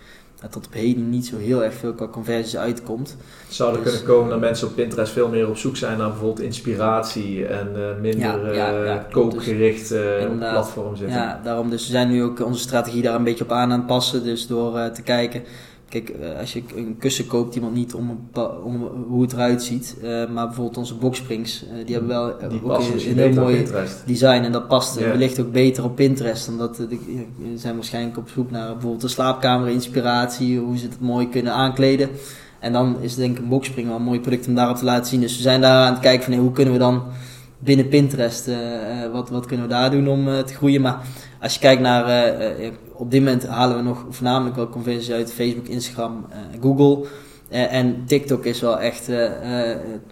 [0.41, 3.17] dat tot op heden niet zo heel erg veel qua conversies uitkomt.
[3.49, 6.09] Zou er dus, kunnen komen dat mensen op Pinterest veel meer op zoek zijn naar
[6.09, 11.17] bijvoorbeeld inspiratie en uh, minder ja, ja, ja, koopgericht dus, platform zitten?
[11.17, 13.79] Ja, daarom dus we zijn nu ook onze strategie daar een beetje op aan aan
[13.79, 14.25] het passen.
[14.25, 15.43] Dus door te kijken
[15.89, 18.29] Kijk, eh, als je een kussen koopt, iemand niet om,
[18.65, 19.97] om hoe het eruit ziet.
[20.03, 23.67] Uh, maar bijvoorbeeld onze boxsprings, uh, die hebben wel die ook een, een heel mooi
[24.07, 24.43] design.
[24.43, 25.11] En dat past yeah.
[25.11, 26.49] wellicht ook beter op Pinterest.
[26.49, 26.99] Omdat we
[27.55, 30.59] zijn waarschijnlijk op zoek naar bijvoorbeeld een slaapkamer inspiratie.
[30.59, 32.09] Hoe ze het mooi kunnen aankleden.
[32.59, 35.07] En dan is denk ik een boxspring wel een mooi product om daarop te laten
[35.07, 35.21] zien.
[35.21, 37.03] Dus we zijn daar aan het kijken van hey, hoe kunnen we dan
[37.59, 38.51] binnen Pinterest,
[39.13, 40.81] wat, wat kunnen we daar doen om te groeien.
[40.81, 41.01] Maar
[41.41, 42.05] als je kijkt naar
[42.99, 47.09] op dit moment halen we nog voornamelijk wel conversies uit Facebook, Instagram, uh, Google.
[47.53, 49.17] Uh, en TikTok is wel echt, uh,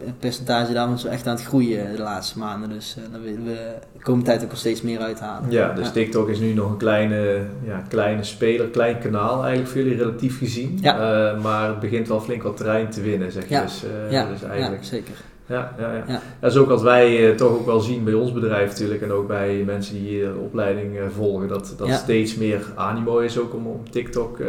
[0.04, 2.68] het percentage daarvan is wel echt aan het groeien de laatste maanden.
[2.68, 5.50] Dus daar willen we de komende tijd ook al steeds meer uithalen.
[5.50, 9.82] Ja, dus TikTok is nu nog een kleine, ja, kleine speler, klein kanaal eigenlijk voor
[9.82, 10.78] jullie relatief gezien.
[10.82, 11.36] Ja.
[11.42, 13.54] maar het begint wel flink wat terrein te winnen, zeg je.
[13.54, 14.26] Ja, dus, ja.
[14.26, 14.82] dus eigenlijk...
[14.82, 15.14] ja zeker.
[15.46, 16.04] Ja, ja, ja.
[16.06, 16.20] ja.
[16.40, 19.12] dat is ook wat wij uh, toch ook wel zien bij ons bedrijf natuurlijk en
[19.12, 23.38] ook bij mensen die hier de opleiding uh, volgen, dat, dat steeds meer animo is
[23.38, 24.46] ook om op TikTok uh,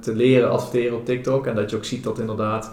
[0.00, 2.70] te leren adverteren op TikTok en dat je ook ziet dat inderdaad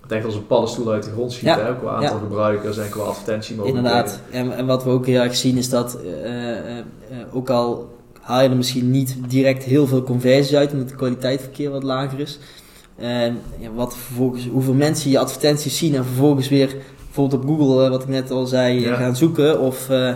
[0.00, 1.60] het echt als een paddenstoel uit de grond schiet, ja.
[1.60, 3.90] hè, qua aantal gebruikers en qua advertentiemogelijkheden.
[3.90, 5.98] Inderdaad, en, en wat we ook heel erg zien is dat
[7.32, 7.96] ook al
[8.28, 11.82] haal je er misschien niet direct heel veel conversies uit omdat de kwaliteit verkeer wat
[11.82, 12.38] lager is,
[12.98, 17.84] en ja, wat vervolgens, hoeveel mensen je advertenties zien en vervolgens weer bijvoorbeeld op Google,
[17.84, 20.08] eh, wat ik net al zei, gaan zoeken of uh,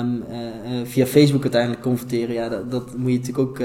[0.00, 2.34] um, uh, via Facebook uiteindelijk converteren.
[2.34, 3.60] Ja, dat, dat moet je natuurlijk ook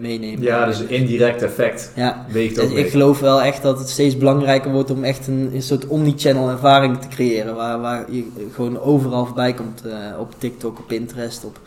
[0.00, 0.42] meenemen.
[0.42, 2.26] Ja, dus indirect effect ja.
[2.32, 2.68] weegt ook.
[2.68, 5.86] Dus ik geloof wel echt dat het steeds belangrijker wordt om echt een, een soort
[5.86, 7.54] omnichannel ervaring te creëren.
[7.54, 9.82] Waar, waar je gewoon overal voorbij komt
[10.18, 11.60] op TikTok, op Pinterest, op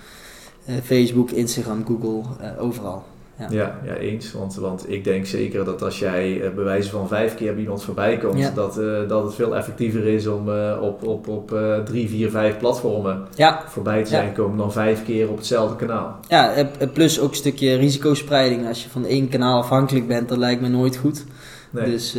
[0.84, 2.22] Facebook, Instagram, Google,
[2.60, 3.04] overal.
[3.50, 3.58] Ja.
[3.64, 4.32] Ja, ja, eens.
[4.32, 7.62] Want, want ik denk zeker dat als jij uh, bij wijze van vijf keer bij
[7.62, 11.56] iemand voorbij komt, dat, uh, dat het veel effectiever is om uh, op, op, op
[11.86, 13.64] drie, vier, vijf platformen ja.
[13.68, 16.20] voorbij te zijn komen dan vijf keer op hetzelfde kanaal.
[16.28, 18.68] Ja, plus ook een stukje risicospreiding.
[18.68, 21.26] Als je van één kanaal afhankelijk bent, dat lijkt me nooit goed.
[21.70, 21.86] Nee.
[21.86, 22.18] Dus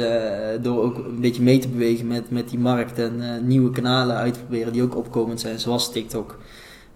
[0.62, 4.34] door ook een beetje mee te bewegen met, met die markt en nieuwe kanalen uit
[4.34, 6.36] te proberen die ook opkomend zijn, zoals TikTok.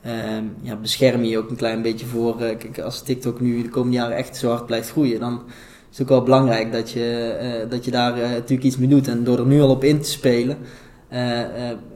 [0.03, 2.34] Ehm, ja, bescherm je ook een klein beetje voor.
[2.34, 5.42] Uh, kijk, als TikTok nu de komende jaren echt zo hard blijft groeien, dan
[5.90, 8.88] is het ook wel belangrijk dat je, uh, dat je daar uh, natuurlijk iets mee
[8.88, 9.09] doet.
[9.09, 10.59] En door er nu al op in te spelen,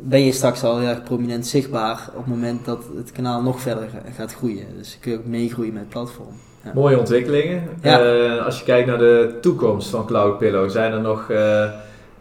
[0.01, 3.61] ben je straks al heel erg prominent zichtbaar op het moment dat het kanaal nog
[3.61, 4.67] verder gaat groeien.
[4.77, 6.35] Dus kun je ook meegroeien met het platform.
[6.65, 6.71] Ja.
[6.75, 7.63] Mooie ontwikkelingen.
[7.83, 8.37] Ja.
[8.37, 11.31] als je kijkt naar de toekomst van Cloud Pillow, zijn er nog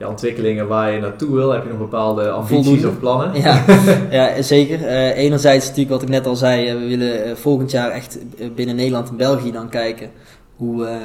[0.02, 1.52] ja, ontwikkelingen waar je naartoe wil?
[1.52, 3.32] Heb je nog bepaalde ambities of plannen?
[3.42, 3.64] Ja,
[4.36, 4.80] ja zeker.
[4.80, 8.20] Uh, enerzijds natuurlijk wat ik net al zei, uh, we willen uh, volgend jaar echt
[8.56, 10.10] binnen Nederland en België dan kijken
[10.56, 10.98] hoe we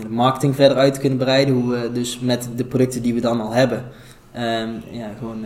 [0.00, 1.54] de marketing verder uit kunnen breiden.
[1.54, 3.84] Hoe we dus met de producten die we dan al hebben,
[4.32, 5.44] ehm, ja, gewoon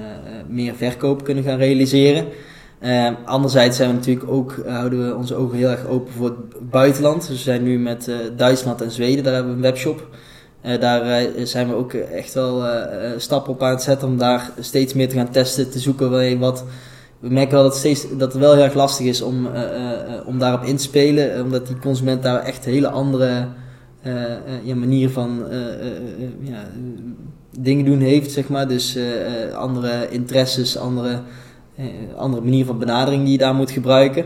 [0.48, 2.24] meer verkoop kunnen gaan realiseren.
[2.80, 6.70] Ehm, anderzijds zijn we natuurlijk ook, houden we onze ogen heel erg open voor het
[6.70, 7.20] buitenland.
[7.20, 10.07] Dus we zijn nu met Duitsland en Zweden, daar hebben we een webshop.
[10.66, 12.72] Uh, daar uh, zijn we ook echt wel uh,
[13.16, 16.64] stappen op aan het zetten om daar steeds meer te gaan testen, te zoeken wat.
[17.18, 19.48] We merken wel dat, steeds, dat het wel heel erg lastig is om,
[20.26, 23.48] om daarop in te spelen, omdat die consument daar echt hele andere
[24.62, 25.44] ja, manier van
[26.40, 26.64] ja,
[27.58, 28.68] dingen doen heeft, zeg maar.
[28.68, 28.98] Dus
[29.54, 31.20] andere interesses, andere,
[32.16, 34.24] andere manier van benadering die je daar moet gebruiken.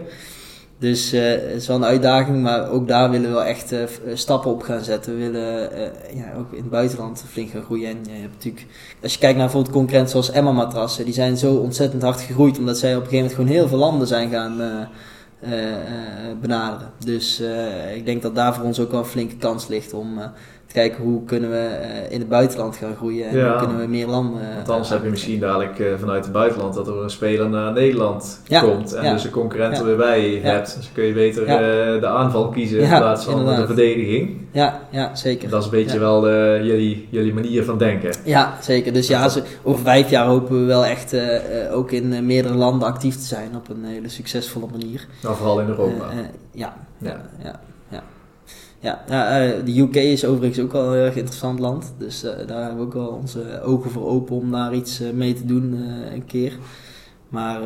[0.80, 3.82] Dus uh, het is wel een uitdaging, maar ook daar willen we wel echt uh,
[4.14, 5.12] stappen op gaan zetten.
[5.12, 7.88] We willen uh, ja, ook in het buitenland flink gaan groeien.
[7.88, 8.66] En je hebt natuurlijk,
[9.02, 12.58] als je kijkt naar bijvoorbeeld concurrenten zoals Emma matrassen, die zijn zo ontzettend hard gegroeid,
[12.58, 14.88] omdat zij op een gegeven moment gewoon heel veel landen zijn gaan
[16.40, 16.92] benaderen.
[17.04, 17.42] Dus
[17.94, 20.20] ik denk dat daar voor ons ook wel een flinke kans ligt om
[20.72, 24.06] kijken hoe kunnen we uh, in het buitenland gaan groeien en hoe kunnen we meer
[24.06, 24.40] landen.
[24.54, 27.72] Want anders heb je misschien dadelijk uh, vanuit het buitenland dat er een speler naar
[27.72, 30.74] Nederland komt en dus een concurrent er weer bij hebt.
[30.74, 33.60] Dus dan kun je beter uh, de aanval kiezen in plaats van inderdaad.
[33.60, 34.38] de verdediging.
[34.52, 35.48] Ja, ja, zeker.
[35.48, 36.28] Dat is een beetje wel
[36.64, 38.14] jullie, jullie manier van denken.
[38.24, 38.92] Ja, zeker.
[38.92, 39.28] Dus ja,
[39.62, 41.16] over vijf jaar hopen we wel echt
[41.72, 45.06] ook in meerdere landen actief te zijn op een hele succesvolle manier.
[45.22, 46.04] Nou, vooral in Europa.
[46.52, 47.20] ja, ja.
[47.42, 47.50] ja.
[47.50, 47.60] Ja,
[48.80, 51.94] ja uh, de UK is overigens ook wel een erg interessant land.
[51.98, 55.10] Dus uh, daar hebben we ook wel onze ogen voor open om daar iets uh,
[55.10, 56.52] mee te doen een keer.
[57.28, 57.60] Maar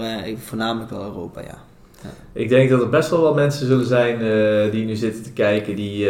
[0.45, 1.59] voornamelijk wel Europa, ja.
[2.03, 2.09] ja.
[2.33, 4.19] Ik denk dat er best wel wat mensen zullen zijn
[4.71, 6.09] die nu zitten te kijken, die,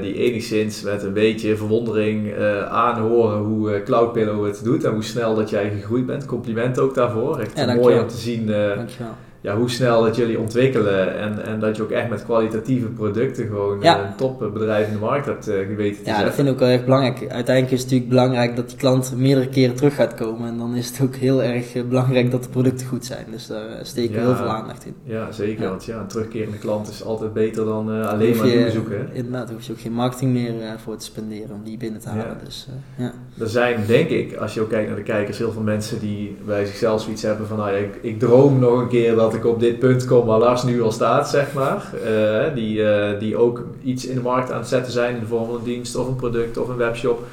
[0.00, 2.36] die enigszins met een beetje verwondering
[2.68, 6.26] aanhoren hoe Cloudpillow het doet en hoe snel dat jij gegroeid bent.
[6.26, 7.38] Compliment ook daarvoor.
[7.38, 8.46] Echt ja, mooi om te zien.
[8.46, 12.86] Dankjewel ja, hoe snel dat jullie ontwikkelen en, en dat je ook echt met kwalitatieve
[12.86, 14.04] producten gewoon ja.
[14.04, 16.68] een topbedrijf in de markt hebt uh, geweten te Ja, dat vind ik ook wel
[16.68, 17.18] erg belangrijk.
[17.18, 20.74] Uiteindelijk is het natuurlijk belangrijk dat die klant meerdere keren terug gaat komen en dan
[20.74, 23.26] is het ook heel erg eh, belangrijk dat de producten goed zijn.
[23.30, 24.94] Dus daar eh, steken we heel veel aandacht in.
[25.04, 25.68] Ja, zeker.
[25.68, 29.08] Want ja, een terugkerende klant is altijd beter dan uh, alleen maar je, zoeken.
[29.12, 30.52] Inderdaad, daar hoef je ook geen marketing meer
[30.84, 32.38] voor te spenderen om die binnen te halen.
[32.44, 32.68] Dus,
[32.98, 33.12] ja.
[33.38, 36.36] Er zijn, denk ik, als je ook kijkt naar de kijkers, heel veel mensen die
[36.46, 39.60] bij zichzelf zoiets hebben van, nou ik, ik droom nog een keer dat ik op
[39.60, 41.84] dit punt kom waar Lars nu al staat, zeg maar.
[42.04, 45.26] Uh, die, uh, die ook iets in de markt aan het zetten zijn in de
[45.26, 47.24] vorm van een dienst of een product of een webshop.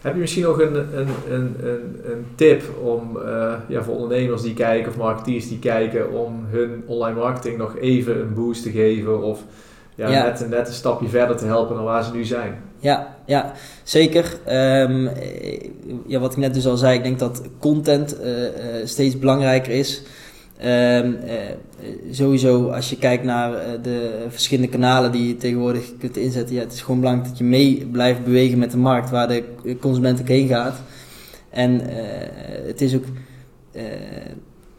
[0.00, 4.42] Heb je misschien nog een, een, een, een, een tip om uh, ja, voor ondernemers
[4.42, 8.70] die kijken of marketeers die kijken om hun online marketing nog even een boost te
[8.70, 9.40] geven of
[9.94, 12.62] ja, Net, net een stapje verder te helpen dan waar ze nu zijn?
[12.78, 14.36] Ja, ja zeker.
[14.48, 15.10] Um,
[16.06, 18.16] ja, wat ik net dus al zei, ik denk dat content
[18.84, 20.02] steeds belangrijker is.
[20.64, 21.32] Um, uh,
[22.10, 26.60] sowieso, als je kijkt naar uh, de verschillende kanalen die je tegenwoordig kunt inzetten, ja,
[26.60, 29.44] het is gewoon belangrijk dat je mee blijft bewegen met de markt waar de
[29.80, 30.80] consument ook heen gaat.
[31.50, 31.86] En uh,
[32.66, 33.04] het is ook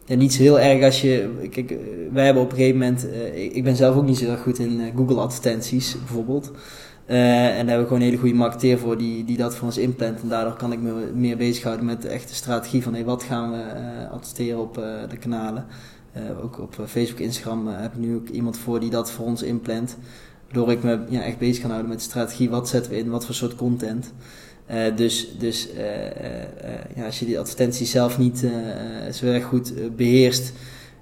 [0.06, 1.30] niet zo heel erg als je.
[1.52, 1.74] Kijk,
[2.12, 3.08] wij hebben op een gegeven moment.
[3.34, 6.52] Ik, ben zelf ook niet zo goed in Google advertenties bijvoorbeeld.
[7.08, 9.66] Uh, en daar hebben we gewoon een hele goede marketeer voor die, die dat voor
[9.66, 10.22] ons inplant.
[10.22, 13.52] En daardoor kan ik me meer bezighouden met de echte strategie van hey, wat gaan
[13.52, 15.66] we uh, adverteren op uh, de kanalen.
[16.44, 19.98] ook op Facebook, Instagram heb ik nu ook iemand voor die dat voor ons inplant.
[20.46, 22.50] Waardoor ik me ja, echt bezig kan houden met de strategie.
[22.50, 24.14] Wat zetten we in, wat voor soort content.
[24.96, 25.70] dus dus
[26.96, 28.48] ja, als je die advertentie zelf niet
[29.12, 30.54] zo erg goed beheerst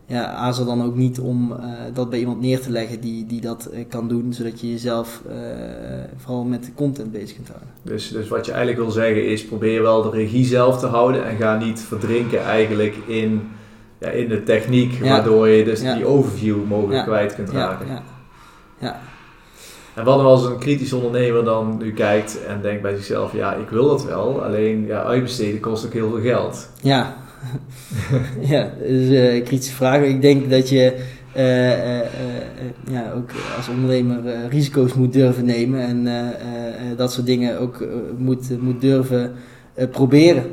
[0.07, 1.57] ja, aarzel dan ook niet om uh,
[1.93, 5.21] dat bij iemand neer te leggen die, die dat uh, kan doen, zodat je jezelf
[5.29, 5.33] uh,
[6.17, 7.69] vooral met de content bezig kunt houden.
[7.81, 11.25] Dus, dus wat je eigenlijk wil zeggen is, probeer wel de regie zelf te houden
[11.25, 13.41] en ga niet verdrinken eigenlijk in
[13.99, 15.09] ja, in de techniek, Ja.
[15.09, 15.95] waardoor je dus Ja.
[15.95, 17.87] die overview mogelijk kwijt kunt raken.
[17.87, 18.03] ja,
[18.79, 18.99] ja.
[19.93, 23.53] En wat nou als een kritisch ondernemer dan nu kijkt en denkt bij zichzelf, ja,
[23.53, 26.69] ik wil dat wel, alleen ja, uitbesteden kost ook heel veel geld.
[26.81, 27.15] Ja,
[28.51, 30.01] ja eh, een kritische vraag.
[30.01, 30.95] Ik denk dat je
[31.33, 32.05] eh, eh,
[32.91, 36.07] ja, ook als ondernemer risico's moet durven nemen en
[36.97, 37.85] dat soort dingen ook
[38.17, 39.31] moet, moet durven
[39.91, 40.43] proberen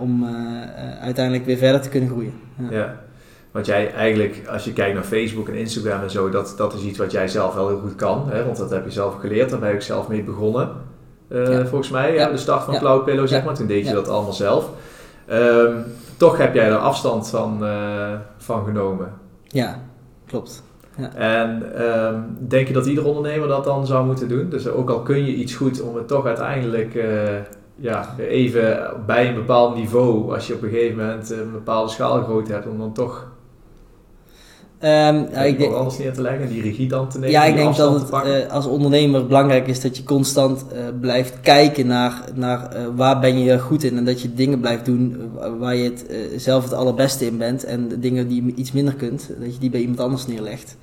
[0.00, 0.26] om
[1.00, 2.32] uiteindelijk weer verder te kunnen groeien.
[2.56, 2.70] Ja.
[2.70, 3.06] Ja.
[3.50, 6.82] Want jij eigenlijk, als je kijkt naar Facebook en Instagram en zo, dat, dat is
[6.82, 8.28] iets wat jij zelf wel heel goed kan.
[8.30, 8.44] Hè?
[8.44, 10.70] Want dat heb je zelf geleerd, daar ben ik zelf mee begonnen.
[11.30, 11.66] Ja.
[11.66, 12.30] Volgens mij, ja.
[12.30, 12.80] De start van Ja.
[12.80, 13.54] Cloud Pillow, zeg maar.
[13.54, 14.70] Toen deed je dat allemaal zelf.
[15.28, 15.76] Ehm,
[16.16, 19.12] toch heb jij er afstand van, eh, van genomen.
[19.42, 19.78] Ja,
[20.26, 20.62] klopt.
[21.14, 24.48] En ehm, denk je dat ieder ondernemer dat dan zou moeten doen?
[24.48, 27.36] Dus ook al kun je iets goed, om het toch uiteindelijk eh,
[27.74, 32.52] ja, even bij een bepaald niveau, als je op een gegeven moment een bepaalde schaalgrootte
[32.52, 33.26] hebt, om dan toch
[34.80, 37.32] Ja, ja, ik denk, alles neer te leggen en die regie dan te nemen.
[37.32, 41.40] Ja, ik denk dat het eh, als ondernemer belangrijk is dat je constant eh, blijft
[41.40, 43.96] kijken naar, naar eh, waar ben je goed in.
[43.96, 46.04] En dat je dingen blijft doen waar je het,
[46.36, 47.64] zelf het allerbeste in bent.
[47.64, 50.76] En de dingen die je iets minder kunt, dat je die bij iemand anders neerlegt.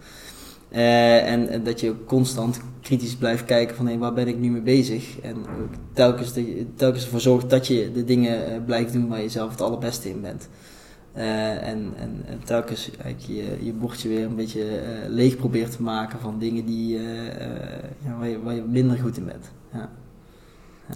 [0.70, 4.62] En, en dat je constant kritisch blijft kijken van hé, waar ben ik nu mee
[4.62, 5.20] bezig.
[5.20, 5.36] En
[5.94, 9.62] telkens, de, telkens ervoor zorgt dat je de dingen blijft doen waar je zelf het
[9.62, 10.48] allerbeste in bent.
[11.16, 15.76] Eh, en, en, en telkens eigenlijk je, je bordje weer een beetje eh, leeg probeert
[15.76, 17.04] te maken van dingen die, eh,
[18.06, 19.52] ja, waar, je, waar je minder goed in bent.
[19.74, 19.90] Ja,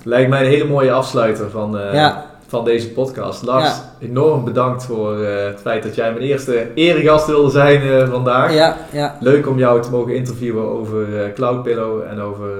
[0.04, 1.78] Lijkt mij een hele mooie afsluiter van,
[2.48, 3.44] van deze podcast.
[3.44, 3.96] Lars, Ja.
[4.00, 8.54] enorm bedankt voor het feit dat jij mijn eerste eregast wilde zijn vandaag.
[8.54, 12.60] ja, ja, Leuk om jou te mogen interviewen over eh Cloud Pillow en over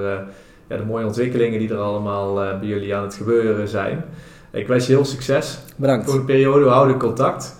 [0.68, 4.04] ja, de mooie ontwikkelingen die er allemaal bij jullie aan het gebeuren zijn.
[4.52, 5.58] Ik wens je heel succes.
[5.76, 6.10] bedankt.
[6.10, 7.56] Voor een periode, we houden contact.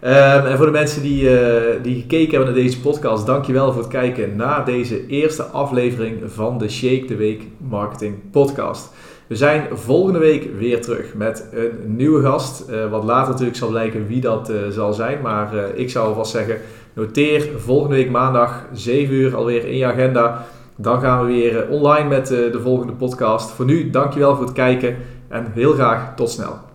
[0.00, 3.82] Ehm, en voor de mensen die, eh, die gekeken hebben naar deze podcast, dankjewel voor
[3.82, 8.90] het kijken naar deze eerste aflevering van de Shake the Week Marketing Podcast.
[9.26, 12.68] We zijn volgende week weer terug met een nieuwe gast.
[12.68, 15.20] Eh, wat later natuurlijk zal blijken wie dat eh, zal zijn.
[15.22, 16.56] Maar ik zou alvast zeggen,
[16.92, 20.46] noteer volgende week maandag 7 uur alweer in je agenda.
[20.76, 23.50] Dan gaan we weer online met de volgende podcast.
[23.50, 24.96] Voor nu, dankjewel voor het kijken
[25.28, 26.67] en heel graag tot snel.